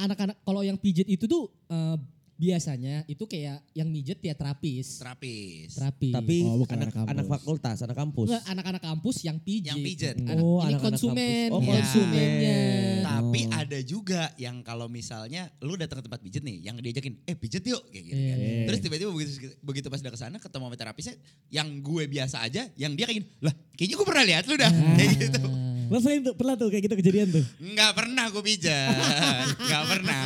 Anak-anak 0.00 0.40
kalau 0.48 0.64
yang 0.64 0.80
pijet 0.80 1.04
itu 1.12 1.28
tuh 1.28 1.52
eh, 1.68 1.96
biasanya 2.40 3.04
itu 3.04 3.20
kayak 3.22 3.60
yang 3.70 3.84
mijet 3.86 4.16
ya 4.18 4.32
terapis. 4.32 4.96
Terapis. 4.96 5.76
Terapis. 5.76 6.12
Tapi 6.12 6.36
Oh, 6.42 6.56
bukan 6.56 6.72
anak, 6.74 6.88
anak 6.88 6.94
kampus. 6.96 7.10
anak 7.12 7.26
fakultas, 7.28 7.76
anak 7.78 7.96
kampus. 7.98 8.26
Enggak, 8.26 8.44
anak-anak 8.48 8.82
kampus 8.82 9.16
yang 9.20 9.36
pijet. 9.38 9.68
Yang 9.68 9.78
pijet. 9.84 10.14
Anak- 10.18 10.40
Oh, 10.40 10.56
ini 10.58 10.72
anak-anak 10.72 10.80
konsumen, 10.88 11.46
kampus. 11.46 11.52
Oh, 11.52 11.62
konsumennya. 11.62 12.58
Tapi 13.02 13.40
Oh. 13.42 13.52
ada 13.54 13.78
juga 13.82 14.22
yang 14.36 14.56
kalau 14.60 14.88
misalnya 14.88 15.42
lu 15.60 15.76
datang 15.76 16.00
ke 16.00 16.08
tempat 16.08 16.20
pijet 16.20 16.40
nih, 16.40 16.56
yang 16.62 16.74
diajakin, 16.76 17.20
eh 17.22 17.36
pijet 17.36 17.60
yuk 17.62 17.82
kayak 17.86 18.04
gitu 18.06 18.16
kan. 18.16 18.38
Iya. 18.40 18.64
Terus 18.66 18.78
tiba-tiba 18.80 19.10
begitu 19.12 19.30
begitu 19.60 19.86
pas 19.86 20.00
udah 20.00 20.10
ke 20.10 20.18
sana 20.18 20.36
ketemu 20.38 20.64
sama 20.64 20.76
terapisnya, 20.78 21.14
yang 21.48 21.68
gue 21.78 22.02
biasa 22.06 22.40
aja, 22.40 22.64
yang 22.74 22.92
dia 22.92 23.04
kayak 23.04 23.20
gini, 23.20 23.28
lah 23.38 23.52
kayaknya 23.74 23.94
gue 23.94 24.06
pernah 24.08 24.24
lihat 24.24 24.44
lu 24.44 24.56
dah 24.56 24.70
kayak 24.96 25.10
gitu. 25.20 25.42
Lo 25.90 25.98
sering 25.98 26.22
tuh, 26.22 26.38
pernah 26.38 26.54
tuh 26.54 26.70
kayak 26.70 26.86
gitu 26.86 26.94
kejadian 27.02 27.28
tuh. 27.34 27.44
Nggak 27.58 27.92
pernah 27.98 28.30
gue 28.30 28.42
pijat, 28.46 28.94
nggak 29.66 29.84
pernah, 29.90 30.22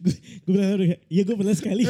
gue 0.00 0.16
pernah 0.48 0.68
tuh, 0.72 0.86
iya 1.12 1.22
gue 1.28 1.36
pernah 1.36 1.52
sekali. 1.52 1.84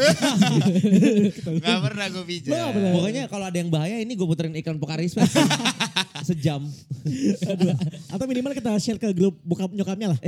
nggak 1.63 1.81
pernah 1.87 2.07
gue 2.11 2.25
pijat. 2.27 2.75
Pokoknya 2.75 3.23
kalau 3.31 3.47
ada 3.47 3.55
yang 3.55 3.71
bahaya 3.71 4.03
ini 4.03 4.19
gue 4.19 4.27
puterin 4.27 4.51
iklan 4.59 4.83
Pokarisma 4.83 5.23
sejam. 6.25 6.61
Aduh. 7.51 7.75
Atau 8.09 8.25
minimal 8.25 8.53
kita 8.53 8.71
share 8.77 8.97
ke 8.97 9.11
grup 9.11 9.39
bokap 9.41 9.69
nyokapnya 9.69 10.15
lah. 10.15 10.19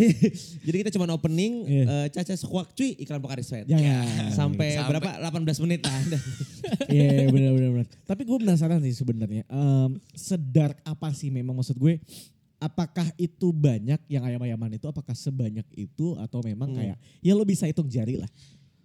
Jadi 0.61 0.77
kita 0.77 0.91
cuma 0.91 1.07
opening 1.09 1.53
Iya. 1.65 1.85
eh, 1.85 2.07
Caca 2.11 2.35
Sekuak 2.35 2.73
cuy 2.73 2.95
iklan 2.97 3.19
Pokarisma. 3.19 3.63
Jangan. 3.63 4.31
Sampai, 4.31 4.75
Sampai- 4.75 4.91
berapa? 4.91 5.11
18 5.21 5.63
menit 5.63 5.81
lah. 5.81 5.95
Iya 6.87 7.29
benar 7.29 7.53
benar 7.53 7.71
benar. 7.73 7.87
Tapi 8.03 8.23
gue 8.25 8.37
penasaran 8.41 8.81
sih 8.81 8.93
sebenarnya. 8.93 9.45
Em, 9.47 9.91
sedark 10.11 10.81
apa 10.83 11.13
sih 11.13 11.29
memang 11.29 11.55
maksud 11.55 11.77
gue? 11.77 12.01
Apakah 12.57 13.05
itu 13.15 13.53
banyak 13.53 14.01
yang 14.09 14.25
ayam-ayaman 14.25 14.75
itu? 14.75 14.87
Apakah 14.87 15.13
sebanyak 15.13 15.67
itu 15.71 16.17
atau 16.17 16.41
memang 16.41 16.73
Hmm. 16.73 16.79
kayak 16.79 16.97
ya 17.21 17.33
lo 17.33 17.45
bisa 17.45 17.65
hitung 17.65 17.87
jari 17.87 18.17
lah. 18.17 18.31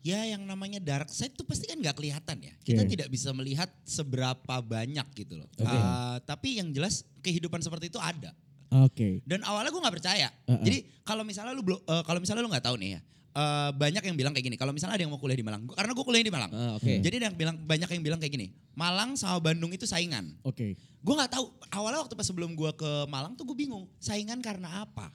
Ya 0.09 0.21
yang 0.27 0.41
namanya 0.43 0.79
dark 0.79 1.07
side 1.07 1.31
tuh 1.31 1.43
pasti 1.43 1.65
kan 1.65 1.77
nggak 1.77 1.93
kelihatan 1.93 2.37
ya. 2.39 2.53
Kita 2.59 2.81
Iya. 2.81 2.89
tidak 2.89 3.07
bisa 3.07 3.29
melihat 3.31 3.69
seberapa 3.83 4.55
banyak 4.59 5.07
gitu 5.13 5.37
loh. 5.37 5.49
Oke. 5.53 5.69
Uh, 5.69 6.17
tapi 6.23 6.57
yang 6.57 6.69
jelas 6.69 7.01
kehidupan 7.19 7.59
seperti 7.59 7.87
itu 7.87 7.97
ada. 7.97 8.33
Oke. 8.71 9.21
Dan 9.23 9.41
awalnya 9.43 9.69
gue 9.69 9.79
nggak 9.79 9.95
percaya. 9.95 10.27
Uh-uh. 10.43 10.61
Jadi 10.61 10.77
kalau 11.03 11.21
misalnya 11.21 11.51
lu 11.51 11.61
belum, 11.61 11.79
eh, 11.79 12.03
kalau 12.03 12.17
misalnya 12.17 12.41
lu 12.41 12.49
nggak 12.49 12.61
tahu 12.63 12.77
nih 12.77 12.89
ya, 12.91 12.99
eh, 13.31 13.69
banyak 13.71 14.03
yang 14.03 14.15
bilang 14.15 14.31
kayak 14.31 14.45
gini. 14.45 14.57
Kalau 14.57 14.69
misalnya 14.69 14.93
ada 14.93 15.03
yang 15.03 15.09
mau 15.09 15.17
kuliah 15.17 15.33
di 15.33 15.41
Malang, 15.41 15.65
gua- 15.65 15.73
karena 15.73 15.91
gue 15.91 16.05
kuliah 16.05 16.21
di 16.21 16.29
Malang. 16.29 16.51
Ah, 16.51 16.71
Oke. 16.75 16.93
Jadi 16.97 17.15
ada 17.17 17.25
yang 17.27 17.37
bilang 17.37 17.55
banyak 17.57 17.89
yang 17.89 18.03
bilang 18.03 18.19
kayak 18.19 18.29
gini. 18.31 18.47
Malang 18.73 19.13
sama 19.13 19.41
Bandung 19.41 19.73
itu 19.73 19.83
saingan. 19.83 20.37
Oke. 20.41 20.77
Gue 20.99 21.13
nggak 21.13 21.31
tahu. 21.31 21.49
Awalnya 21.67 21.99
waktu 22.03 22.13
pas 22.13 22.23
sebelum 22.23 22.53
gue 22.53 22.71
ke 22.73 22.91
Malang 23.05 23.33
tuh 23.33 23.43
gue 23.43 23.57
bingung. 23.57 23.89
Saingan 23.97 24.37
karena 24.39 24.85
apa? 24.85 25.09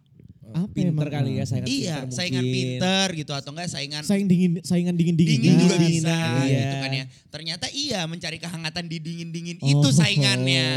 Apa 0.51 0.69
Pinter 0.69 1.07
emang? 1.07 1.15
kali 1.17 1.31
ya 1.35 1.45
saingan 1.45 1.67
iya, 1.67 1.97
pinter 2.01 2.13
saingan 2.13 2.43
mungkin. 2.43 2.55
pinter 2.55 3.07
gitu 3.15 3.33
atau 3.33 3.51
enggak 3.51 3.69
saingan 3.69 4.03
Saing 4.03 4.27
dingin, 4.27 4.53
saingan 4.61 4.95
dingin 4.95 5.15
dingin. 5.15 5.41
dingin 5.41 5.55
juga 5.59 5.77
bisa 5.79 6.17
iya. 6.45 6.59
gitu 6.61 6.77
kan 6.79 6.91
ya. 6.93 7.05
Ternyata 7.29 7.67
iya 7.71 8.01
mencari 8.05 8.37
kehangatan 8.37 8.85
di 8.85 8.97
dingin-dingin 8.99 9.57
Oh. 9.59 9.71
itu 9.71 9.89
saingannya. 9.91 10.69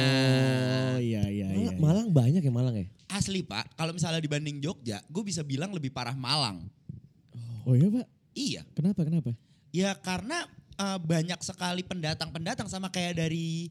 Oh 0.94 1.00
iya 1.00 1.24
iya 1.26 1.48
iya. 1.48 1.70
Malang, 1.74 1.78
Malang 1.78 2.08
banyak 2.10 2.42
ya 2.42 2.52
Malang 2.52 2.76
ya? 2.76 2.86
Asli 3.08 3.40
Pak, 3.40 3.74
kalau 3.74 3.92
misalnya 3.92 4.18
dibanding 4.18 4.60
Jogja, 4.60 5.00
gue 5.04 5.24
bisa 5.24 5.42
bilang 5.42 5.72
lebih 5.72 5.90
parah 5.90 6.14
Malang. 6.14 6.64
Oh 7.64 7.76
iya 7.76 7.88
pak, 7.88 8.06
Iya. 8.32 8.62
kenapa 8.72 9.04
kenapa? 9.04 9.32
Ya 9.70 9.92
karena 9.94 10.48
eh, 10.74 10.98
banyak 10.98 11.40
sekali 11.40 11.82
pendatang-pendatang 11.82 12.68
sama 12.68 12.88
kayak 12.88 13.18
dari 13.18 13.68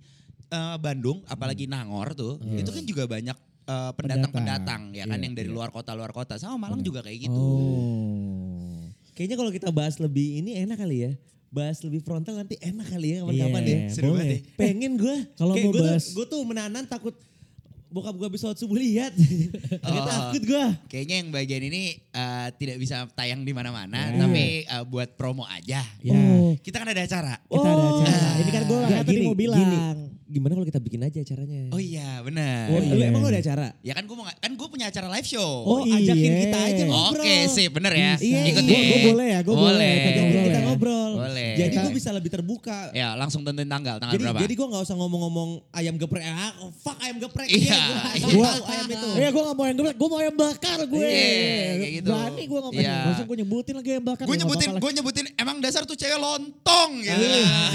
eh, 0.47 0.77
Bandung, 0.77 1.25
apalagi 1.27 1.65
Nangor 1.65 2.13
tuh, 2.13 2.37
itu 2.53 2.69
kan 2.69 2.83
juga 2.83 3.05
banyak 3.05 3.35
eh, 3.67 3.91
pendatang-pendatang 3.93 4.83
ya 4.91 5.05
kan 5.05 5.15
Iya, 5.15 5.25
yang 5.25 5.35
dari 5.35 5.51
iya. 5.51 5.55
luar 5.55 5.69
kota 5.69 5.91
luar 5.93 6.11
kota. 6.11 6.35
Sama 6.37 6.57
Malang 6.57 6.81
juga 6.81 7.03
kayak 7.03 7.27
gitu. 7.27 7.37
Oh. 7.37 8.81
Kayaknya 9.13 9.37
kalau 9.37 9.51
kita 9.51 9.69
bahas 9.71 9.97
lebih 9.97 10.39
ini 10.39 10.55
enak 10.59 10.77
kali 10.77 10.97
ya. 11.03 11.13
Bahas 11.47 11.81
lebih 11.81 12.01
frontal 12.01 12.37
nanti 12.37 12.59
enak 12.59 12.85
kali 12.87 13.09
ya 13.11 13.23
kapan-kapan 13.23 13.63
Iya, 13.63 13.73
ya. 13.73 13.79
Seru 13.89 14.07
boleh. 14.07 14.19
banget 14.19 14.29
ya. 14.29 14.41
Pengen 14.55 14.93
gue. 14.97 15.17
Kalau 15.41 15.55
mau 15.55 15.73
bahas- 15.73 16.11
Gue 16.13 16.27
tuh 16.27 16.41
menahan 16.43 16.85
takut 16.85 17.15
bokap 17.89 18.15
gue 18.15 18.27
habis 18.27 18.41
sholat 18.41 18.55
subuh 18.55 18.77
lihat. 18.77 19.13
Agak 19.87 20.01
Oh. 20.01 20.07
takut 20.07 20.43
gue. 20.45 20.65
Kayaknya 20.87 21.15
yang 21.17 21.29
bagian 21.31 21.63
ini 21.63 21.83
eh, 22.01 22.47
tidak 22.55 22.77
bisa 22.77 23.07
tayang 23.11 23.41
di 23.41 23.51
mana-mana, 23.51 24.11
Ya. 24.11 24.19
tapi 24.19 24.45
eh, 24.63 24.85
buat 24.85 25.15
promo 25.15 25.45
aja. 25.45 25.81
Ya. 26.01 26.13
Oh. 26.13 26.55
Kita 26.57 26.79
kan 26.79 26.89
ada 26.89 27.01
acara. 27.01 27.35
Kita 27.41 27.63
ada 27.65 27.83
Oh. 27.83 28.01
acara. 28.01 28.29
Ini 28.37 28.51
kan 28.51 28.63
gue 28.65 28.79
Nggak, 28.81 29.01
tadi 29.03 29.17
mau 29.23 29.35
bilang. 29.35 29.61
gini. 29.61 29.79
Gimana 30.27 30.53
kalau 30.53 30.67
kita 30.67 30.83
bikin 30.83 31.01
aja 31.01 31.23
acaranya? 31.23 31.71
Oh 31.71 31.79
iya, 31.79 32.19
benar. 32.19 32.67
Oh, 32.69 32.83
iya. 32.83 32.91
lu 32.91 33.03
emang 33.07 33.23
lu 33.23 33.31
ada 33.31 33.39
acara? 33.39 33.71
Ya 33.81 33.95
kan 33.95 34.03
gue 34.03 34.17
mau 34.19 34.27
kan 34.27 34.51
gue 34.51 34.69
punya 34.69 34.91
acara 34.91 35.07
live 35.09 35.23
show. 35.25 35.63
Oh, 35.63 35.79
Oh, 35.79 35.81
ajakin 35.87 36.19
iya. 36.19 36.41
kita 36.43 36.59
aja 36.67 36.83
ngobrol. 36.85 37.23
Oke, 37.23 37.37
sip, 37.47 37.71
bener 37.71 37.95
ya. 37.95 38.13
Iya, 38.19 38.41
Ikut 38.51 38.65
iya. 38.65 38.75
ya. 38.75 38.83
Gue 38.83 39.01
boleh 39.07 39.27
ya, 39.29 39.39
gue 39.41 39.55
boleh. 39.55 39.71
Boleh. 39.71 39.95
Ajakin 39.95 40.19
ngobrol 40.19 40.43
kita 40.43 40.51
ya. 40.53 40.65
ngobrol. 40.67 41.11
Boleh. 41.17 41.51
Jadi 41.55 41.71
Kita- 41.71 41.83
gue 41.87 41.93
bisa 41.95 42.11
lebih 42.11 42.31
terbuka. 42.33 42.79
Ya, 42.91 43.15
langsung 43.15 43.47
tentuin 43.47 43.71
tanggal. 43.71 43.97
Tanggal 43.97 44.15
Jadi, 44.19 44.25
berapa? 44.27 44.39
jadi 44.43 44.53
gue 44.53 44.67
gak 44.67 44.83
usah 44.83 44.97
ngomong-ngomong 44.99 45.51
ayam 45.71 45.95
geprek. 45.95 46.23
Ah, 46.27 46.53
oh, 46.59 46.75
fuck 46.75 46.99
ayam 46.99 47.17
geprek. 47.17 47.47
Iya, 47.47 47.76
gue 48.17 48.33
Gua- 48.33 48.47
tahu 48.49 48.63
ayam 48.67 48.87
itu. 48.89 49.09
Iya 49.15 49.29
gue 49.29 49.43
gak 49.43 49.55
mau 49.55 49.65
yang 49.65 49.77
geprek, 49.77 49.97
gue 49.97 50.09
mau 50.09 50.21
yang 50.21 50.37
bakar 50.37 50.79
gue. 50.83 51.07
Iya, 51.07 51.73
kayak 51.75 51.93
gitu. 51.95 52.11
Berani 52.11 52.43
gue 52.43 52.61
ngomong. 52.61 52.81
Iya. 52.81 52.97
Masa 53.07 53.23
gue 53.23 53.37
nyebutin 53.37 53.75
lagi 53.75 53.91
yang 53.93 54.05
bakar. 54.05 54.23
gue 54.23 54.27
ya, 54.27 54.35
nggak 54.35 54.43
nyebutin, 54.43 54.69
gue 54.75 54.91
nyebutin 54.93 55.27
emang 55.35 55.57
dasar 55.59 55.83
tuh 55.83 55.95
cewek 55.95 56.17
lontong 56.17 56.91
gitu. 57.01 57.17
lah. 57.17 57.71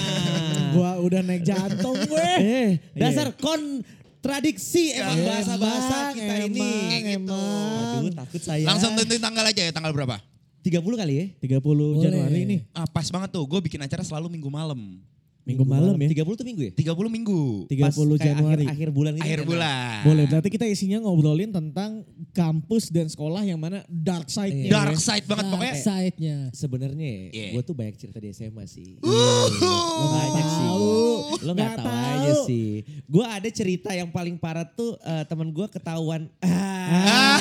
Gue 0.71 0.89
udah 1.03 1.21
naik 1.21 1.43
jantung 1.43 1.97
gue. 2.09 2.29
Eh, 2.37 2.69
dasar 2.93 3.27
kontradiksi 3.33 4.93
emang 4.93 5.17
Iya, 5.17 5.25
bahasa-bahasa 5.27 5.95
emang, 5.97 6.13
kita 6.13 6.33
ini. 6.39 6.59
emang, 6.59 6.77
Kayak 6.87 7.01
gitu. 7.01 7.17
emang. 7.17 7.93
Aduh 7.97 8.13
takut 8.15 8.41
saya. 8.41 8.63
Langsung 8.63 8.91
tentuin 8.93 9.19
tanggal 9.19 9.45
aja 9.45 9.61
ya, 9.61 9.71
tanggal 9.71 9.91
berapa? 9.91 10.17
30 10.61 10.77
kali 10.95 11.13
ya? 11.13 11.25
30 11.41 11.57
Januari 11.99 12.39
ini. 12.39 12.57
Ah, 12.71 12.85
pas 12.85 13.05
banget 13.05 13.29
tuh, 13.31 13.41
gue 13.43 13.59
bikin 13.61 13.81
acara 13.81 14.01
selalu 14.01 14.29
minggu 14.31 14.45
malam. 14.47 15.01
Minggu 15.41 15.65
malam 15.65 15.97
ya. 15.97 16.07
30 16.13 16.37
tuh 16.37 16.45
minggu 16.45 16.61
ya? 16.69 16.71
30 16.77 17.09
minggu. 17.09 17.41
30 17.65 17.81
Pas 17.81 17.97
Januari. 18.21 18.65
Akhir, 18.69 18.73
akhir 18.77 18.89
bulan 18.93 19.11
gitu. 19.17 19.25
Akhir 19.25 19.39
kan? 19.41 19.47
bulan. 19.49 19.99
Boleh, 20.05 20.25
berarti 20.29 20.49
kita 20.53 20.65
isinya 20.69 20.97
ngobrolin 21.01 21.49
tentang 21.49 22.05
kampus 22.29 22.93
dan 22.93 23.09
sekolah 23.09 23.41
yang 23.41 23.57
mana 23.57 23.81
dark 23.89 24.29
side-nya. 24.29 24.69
Dark 24.69 24.95
ya. 24.95 25.01
side 25.01 25.25
banget 25.25 25.45
pokoknya. 25.49 25.75
Side-nya. 25.81 26.37
Sebenarnya 26.53 27.33
Iya. 27.33 27.57
gue 27.57 27.61
tuh 27.65 27.73
banyak 27.73 27.95
cerita 27.97 28.21
di 28.21 28.29
SMA 28.29 28.69
sih. 28.69 29.01
Uh. 29.01 29.47
Lo 29.57 30.05
banyak 30.13 30.45
sih. 30.45 30.67
tahu. 30.69 30.93
Lo 31.41 31.51
gak 31.51 31.57
Nggak 31.57 31.73
tahu 31.73 31.89
tahu. 31.89 32.13
aja 32.13 32.33
sih. 32.45 32.69
Gue 33.09 33.25
ada 33.25 33.49
cerita 33.49 33.89
yang 33.91 34.09
paling 34.13 34.37
parah 34.37 34.63
tuh 34.63 34.93
eh, 35.01 35.23
teman 35.25 35.49
gue 35.49 35.67
ketahuan. 35.67 36.29
Ah. 36.91 37.39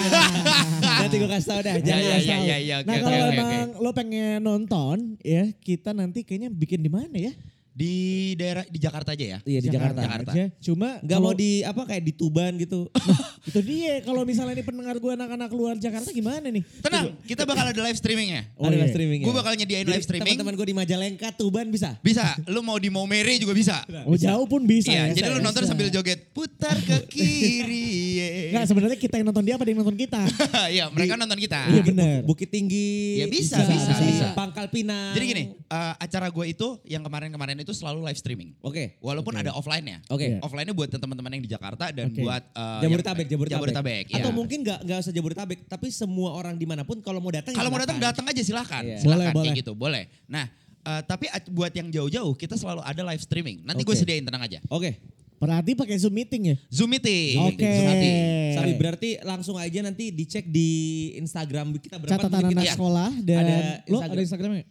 Nanti 1.02 1.18
gue 1.18 1.26
kasih 1.26 1.48
tau 1.48 1.58
dah. 1.58 1.74
Ya, 1.74 1.82
Jangan 1.82 2.02
ya, 2.06 2.16
ya, 2.22 2.36
ya, 2.38 2.56
ya, 2.62 2.76
oke, 2.80 2.86
Nah 2.86 2.96
kalau 3.02 3.26
emang 3.26 3.50
lo 3.82 3.90
pengen 3.90 4.38
nonton 4.38 4.96
ya 5.26 5.50
kita 5.58 5.90
nanti 5.90 6.22
kayaknya 6.22 6.54
bikin 6.54 6.78
di 6.78 6.86
mana 6.86 7.10
ya? 7.10 7.34
Di 7.80 7.96
daerah 8.36 8.64
di 8.68 8.76
Jakarta 8.76 9.16
aja 9.16 9.24
ya. 9.24 9.38
Iya 9.40 9.60
di 9.64 9.68
Jakarta. 9.72 10.00
Jakarta. 10.04 10.30
aja. 10.36 10.44
Cuma 10.60 11.00
Gak 11.00 11.08
kalau- 11.08 11.24
mau 11.24 11.32
di 11.32 11.64
apa 11.64 11.82
kayak 11.88 12.02
di 12.04 12.12
Tuban 12.12 12.52
gitu. 12.60 12.92
itu 13.40 13.60
dia 13.64 14.04
kalau 14.04 14.28
misalnya 14.28 14.52
ini 14.52 14.60
pendengar 14.60 15.00
gue 15.00 15.12
anak-anak 15.16 15.48
luar 15.50 15.80
Jakarta 15.80 16.12
gimana 16.12 16.44
nih? 16.44 16.60
Tenang, 16.84 17.16
kita 17.24 17.48
bakal 17.48 17.64
ada 17.64 17.80
live 17.80 17.96
streamingnya. 17.96 18.52
Oh, 18.54 18.68
ada 18.68 18.76
iya. 18.76 18.84
live 18.84 18.92
streaming 18.92 19.20
Gue 19.24 19.32
bakal 19.32 19.56
nyediain 19.56 19.88
live 19.88 20.04
streaming. 20.04 20.36
Teman-teman 20.36 20.54
gue 20.54 20.66
di 20.68 20.76
Majalengka 20.76 21.28
Tuban 21.32 21.66
bisa. 21.72 21.96
Bisa, 22.04 22.36
lu 22.44 22.60
mau 22.60 22.76
di 22.76 22.92
Maumere 22.92 23.40
juga 23.40 23.56
bisa. 23.56 23.80
Oh 24.04 24.12
jauh 24.12 24.44
pun 24.44 24.60
bisa 24.68 24.92
Iya, 24.92 25.08
ya. 25.08 25.16
jadi 25.16 25.28
lu 25.32 25.40
Bisa. 25.40 25.46
nonton 25.48 25.62
sambil 25.64 25.88
joget 25.88 26.20
putar 26.36 26.76
ke 26.76 26.96
kiri. 27.08 27.88
Nggak 28.52 28.64
sebenarnya 28.66 28.98
kita 28.98 29.14
yang 29.16 29.26
nonton 29.26 29.44
dia 29.44 29.54
apa 29.56 29.64
dia 29.64 29.72
yang 29.72 29.80
nonton 29.80 29.96
kita? 29.96 30.20
Iya, 30.70 30.84
mereka 30.92 31.14
nonton 31.16 31.38
kita. 31.38 31.60
Iya 31.66 31.82
benar. 31.82 32.18
Bukit 32.22 32.48
Tinggi. 32.50 33.22
Ya, 33.22 33.26
bisa, 33.26 33.62
bisa, 33.64 33.92
bisa. 33.96 34.26
Pangkal 34.34 34.66
Pinang. 34.68 35.14
Jadi 35.14 35.24
gini, 35.24 35.44
eh, 35.56 35.92
acara 35.96 36.26
gue 36.28 36.44
itu 36.46 36.68
yang 36.84 37.00
kemarin-kemarin 37.00 37.56
itu 37.58 37.69
selalu 37.72 38.02
live 38.02 38.16
streaming. 38.16 38.50
Oke. 38.60 38.98
Walaupun 38.98 39.32
ada 39.32 39.50
offline-nya. 39.50 40.02
Oke. 40.06 40.26
Iya. 40.26 40.38
Offline-nya 40.40 40.72
buat 40.72 40.88
teman-teman 40.88 41.30
yang 41.32 41.42
di 41.42 41.50
Jakarta 41.50 41.90
dan 41.90 42.08
Oke. 42.08 42.20
buat 42.20 42.42
eh, 42.42 42.80
Jabodetabek, 42.82 43.24
yang- 43.24 43.30
Jabodetabek. 43.30 43.56
Jabodetabek, 43.56 44.04
iya. 44.08 44.16
Atau 44.18 44.30
mungkin 44.30 44.58
gak, 44.60 44.78
nggak 44.82 44.98
usah 45.00 45.12
Jabodetabek, 45.12 45.58
tapi 45.66 45.88
semua 45.88 46.32
orang 46.32 46.54
di 46.54 46.64
mana 46.64 46.82
pun 46.82 46.98
kalau 46.98 47.18
mau 47.18 47.28
datang. 47.28 47.52
ya 47.52 47.58
Kalau 47.58 47.68
mau 47.68 47.78
datang 47.78 47.96
datang 47.96 48.24
aja 48.24 48.40
silahkan, 48.40 48.82
Iya. 48.82 48.98
silahkan 48.98 49.30
Boleh, 49.30 49.32
kayak 49.32 49.46
boleh. 49.46 49.58
gitu, 49.58 49.72
boleh. 49.74 50.02
Nah, 50.26 50.44
eh, 50.80 51.02
tapi 51.04 51.26
at- 51.26 51.48
buat 51.48 51.70
yang 51.70 51.88
jauh-jauh 51.88 52.32
kita 52.34 52.54
selalu 52.54 52.80
ada 52.80 53.02
live 53.04 53.20
streaming. 53.20 53.62
Nanti 53.62 53.82
gue 53.82 53.90
Oke. 53.90 54.00
sediain 54.00 54.22
tenang 54.22 54.42
aja. 54.42 54.58
Oke. 54.68 54.98
Berarti 55.36 55.72
pakai 55.72 55.96
Zoom 55.96 56.12
meeting 56.12 56.52
ya? 56.52 56.56
Zoom 56.68 56.92
meeting. 56.92 57.40
Oke. 57.40 57.64
Zoom 57.64 57.88
meeting. 57.88 58.16
Sabi 58.52 58.72
berarti 58.76 59.10
langsung 59.24 59.56
aja 59.56 59.80
nanti 59.80 60.12
dicek 60.12 60.44
di 60.44 60.68
Instagram 61.16 61.72
kita 61.74 61.96
berapa 61.96 62.12
Catatan 62.20 62.44
anak 62.44 62.60
kita- 62.60 62.76
sekolah 62.76 63.08
dan 63.24 63.40
Ada 63.40 63.56
lo 63.56 63.64
Instagram. 63.96 64.12
ada 64.12 64.20
Instagramnya? 64.20 64.64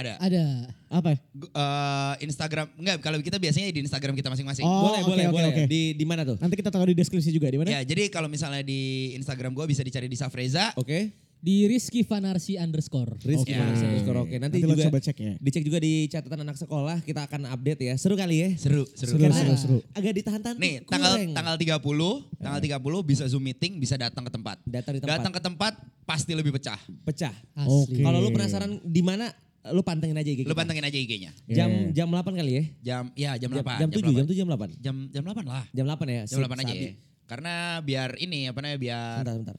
Ada. 0.00 0.12
Ada. 0.18 0.44
Apa? 0.90 1.10
Eh, 1.14 2.14
Instagram 2.24 2.66
enggak 2.74 2.96
kalau 2.98 3.20
kita 3.20 3.36
biasanya 3.36 3.70
di 3.70 3.84
Instagram 3.84 4.16
kita 4.16 4.28
masing-masing. 4.28 4.64
Oh, 4.64 4.90
boleh, 4.90 5.00
oke, 5.04 5.10
boleh, 5.12 5.24
oke, 5.28 5.34
boleh. 5.36 5.48
oke. 5.52 5.62
Di 5.68 5.82
di 5.92 6.04
mana 6.04 6.24
tuh? 6.24 6.40
Nanti 6.40 6.56
kita 6.56 6.72
taruh 6.72 6.88
di 6.88 6.96
deskripsi 6.96 7.30
juga 7.30 7.46
di 7.46 7.60
mana? 7.60 7.68
Ya, 7.68 7.80
jadi 7.84 8.08
kalau 8.08 8.26
misalnya 8.26 8.64
di 8.64 9.12
Instagram 9.14 9.52
gue 9.52 9.66
bisa 9.68 9.84
dicari 9.84 10.08
di 10.08 10.16
Safreza. 10.16 10.72
Oke. 10.74 11.12
Di 11.40 11.64
Rizky 11.64 12.04
Fanarsi 12.04 12.60
underscore. 12.60 13.16
Rizky 13.24 13.56
Oke. 13.56 13.56
Vanessa 13.56 13.88
underscore. 13.88 14.28
Oke, 14.28 14.36
nanti, 14.36 14.60
Nanti 14.60 14.68
lo 14.68 14.76
juga 14.76 14.92
coba 14.92 15.00
cek 15.00 15.16
ya. 15.16 15.32
dicek 15.40 15.64
juga 15.64 15.80
di 15.80 16.04
catatan 16.04 16.44
anak 16.44 16.60
sekolah 16.60 17.00
kita 17.00 17.24
akan 17.24 17.48
update 17.48 17.80
ya. 17.80 17.94
Seru 17.96 18.12
kali 18.12 18.44
ya. 18.44 18.48
Seru, 18.60 18.84
seru. 18.92 19.16
Seru, 19.16 19.32
seru, 19.32 19.54
seru. 19.56 19.78
agak 19.96 20.20
ditahan-tahan 20.20 20.60
Nih, 20.60 20.84
tanggal 20.84 21.16
kurang. 21.16 21.32
tanggal 21.32 21.54
30, 21.56 22.44
tanggal 22.44 22.60
30 22.60 23.08
bisa 23.08 23.24
Zoom 23.24 23.40
meeting, 23.40 23.80
bisa 23.80 23.96
datang 23.96 24.20
ke 24.20 24.32
tempat. 24.36 24.60
Datang 24.68 24.92
di 24.92 25.00
tempat. 25.00 25.16
Datang 25.16 25.32
ke 25.32 25.40
tempat 25.40 25.72
pasti 26.04 26.36
lebih 26.36 26.52
pecah. 26.52 26.76
pecah. 27.08 27.32
Asli. 27.56 27.72
Oke. 27.88 28.04
Kalau 28.04 28.20
lu 28.20 28.28
penasaran 28.36 28.76
di 28.84 29.00
mana, 29.00 29.32
lu 29.68 29.84
pantengin 29.84 30.16
aja 30.16 30.30
IG 30.32 30.48
Lu 30.48 30.56
pantengin 30.56 30.80
aja 30.80 30.96
IG-nya. 30.96 31.36
Jam 31.44 31.68
Iya. 31.92 31.92
jam 31.92 32.08
8 32.08 32.32
kali 32.32 32.52
ya? 32.56 32.64
Jam 32.80 33.04
ya 33.12 33.30
jam, 33.36 33.50
Jam, 33.52 33.60
8. 33.60 33.76
jam 33.76 33.88
7, 33.92 34.00
jam 34.00 34.12
8. 34.16 34.24
7, 34.24 34.38
jam 34.40 34.48
8. 34.48 34.70
Jam 34.80 34.96
jam 35.12 35.22
8 35.28 35.44
lah. 35.44 35.64
Jam 35.76 35.84
8 35.84 36.08
ya? 36.08 36.22
Jam 36.24 36.38
Sip, 36.40 36.48
8 36.48 36.62
aja 36.64 36.72
ya. 36.72 36.92
Karena 37.28 37.54
biar 37.84 38.16
ini 38.16 38.48
apa 38.48 38.58
namanya 38.64 38.80
biar 38.80 39.20
Bentar, 39.22 39.36
bentar. 39.36 39.56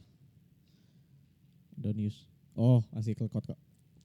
Don't 1.78 1.98
use. 2.02 2.26
Oh, 2.58 2.82
masih 2.92 3.14
kelkot 3.14 3.46
kok. 3.46 3.60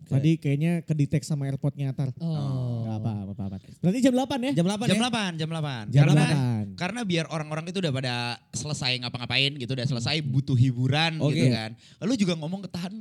Tadi 0.06 0.38
kayaknya 0.38 0.87
kedetek 0.87 1.26
sama 1.26 1.50
airpodnya 1.50 1.90
Atar. 1.90 2.14
Oh. 2.22 2.87
Gak 2.87 2.96
apa, 3.02 3.12
apa, 3.26 3.42
apa. 3.50 3.56
Berarti 3.82 3.98
jam 3.98 4.14
8 4.14 4.38
ya? 4.38 4.52
Jam 4.54 4.66
8 4.70 4.87
jam 4.87 4.98
ya? 5.02 5.11
8, 5.11 5.35
jam 5.35 5.48
8. 5.50 5.90
Jam 5.90 6.02
karena 6.06 6.24
8. 6.70 6.78
karena 6.78 7.00
biar 7.02 7.26
orang-orang 7.26 7.64
itu 7.66 7.82
udah 7.82 7.90
pada 7.90 8.14
selesai 8.54 9.02
ngapa-ngapain 9.02 9.59
gitu, 9.59 9.74
udah 9.74 9.87
selesai 9.88 10.22
butuh 10.22 10.54
hiburan 10.54 11.18
Oke. 11.18 11.35
gitu 11.35 11.50
kan. 11.50 11.74
Lalu 12.04 12.12
juga 12.22 12.38
ngomong 12.38 12.62
ketahan 12.70 12.94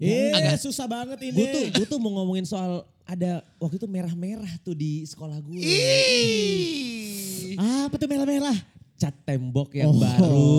Eh, 0.00 0.32
Agak- 0.32 0.64
susah 0.64 0.88
banget 0.88 1.20
ini. 1.28 1.36
Gue 1.36 1.46
tuh, 1.52 1.64
gue 1.76 1.86
tuh 1.86 1.98
mau 2.00 2.08
ngomongin 2.16 2.48
soal 2.48 2.82
ada 3.04 3.44
waktu 3.60 3.76
itu 3.76 3.84
merah-merah 3.84 4.48
tuh 4.64 4.72
di 4.72 5.04
sekolah 5.04 5.36
gue. 5.44 5.60
Ih. 5.60 7.54
Apa 7.60 8.00
tuh 8.00 8.08
merah-merah? 8.08 8.56
Cat 9.00 9.16
tembok 9.24 9.72
yang 9.72 9.88
Oh. 9.88 9.96
baru. 9.96 10.52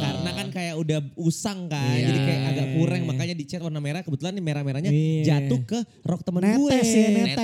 Karena 0.00 0.30
kan 0.34 0.46
kayak 0.50 0.74
udah 0.74 0.98
usang 1.16 1.70
kan. 1.70 1.94
Iya. 1.94 2.04
Jadi 2.04 2.18
kayak 2.20 2.40
agak 2.48 2.66
kurang 2.74 3.00
makanya 3.06 3.30
dicat 3.32 3.60
warna 3.62 3.78
merah. 3.78 4.02
Kebetulan 4.02 4.34
nih 4.34 4.42
merah-merahnya 4.42 4.90
Iya. 4.90 5.22
jatuh 5.24 5.62
ke 5.62 5.78
rok 6.02 6.20
temen 6.20 6.42
gue. 6.42 6.66
Netes 6.68 6.90
ya, 6.90 7.08
netes. 7.14 7.38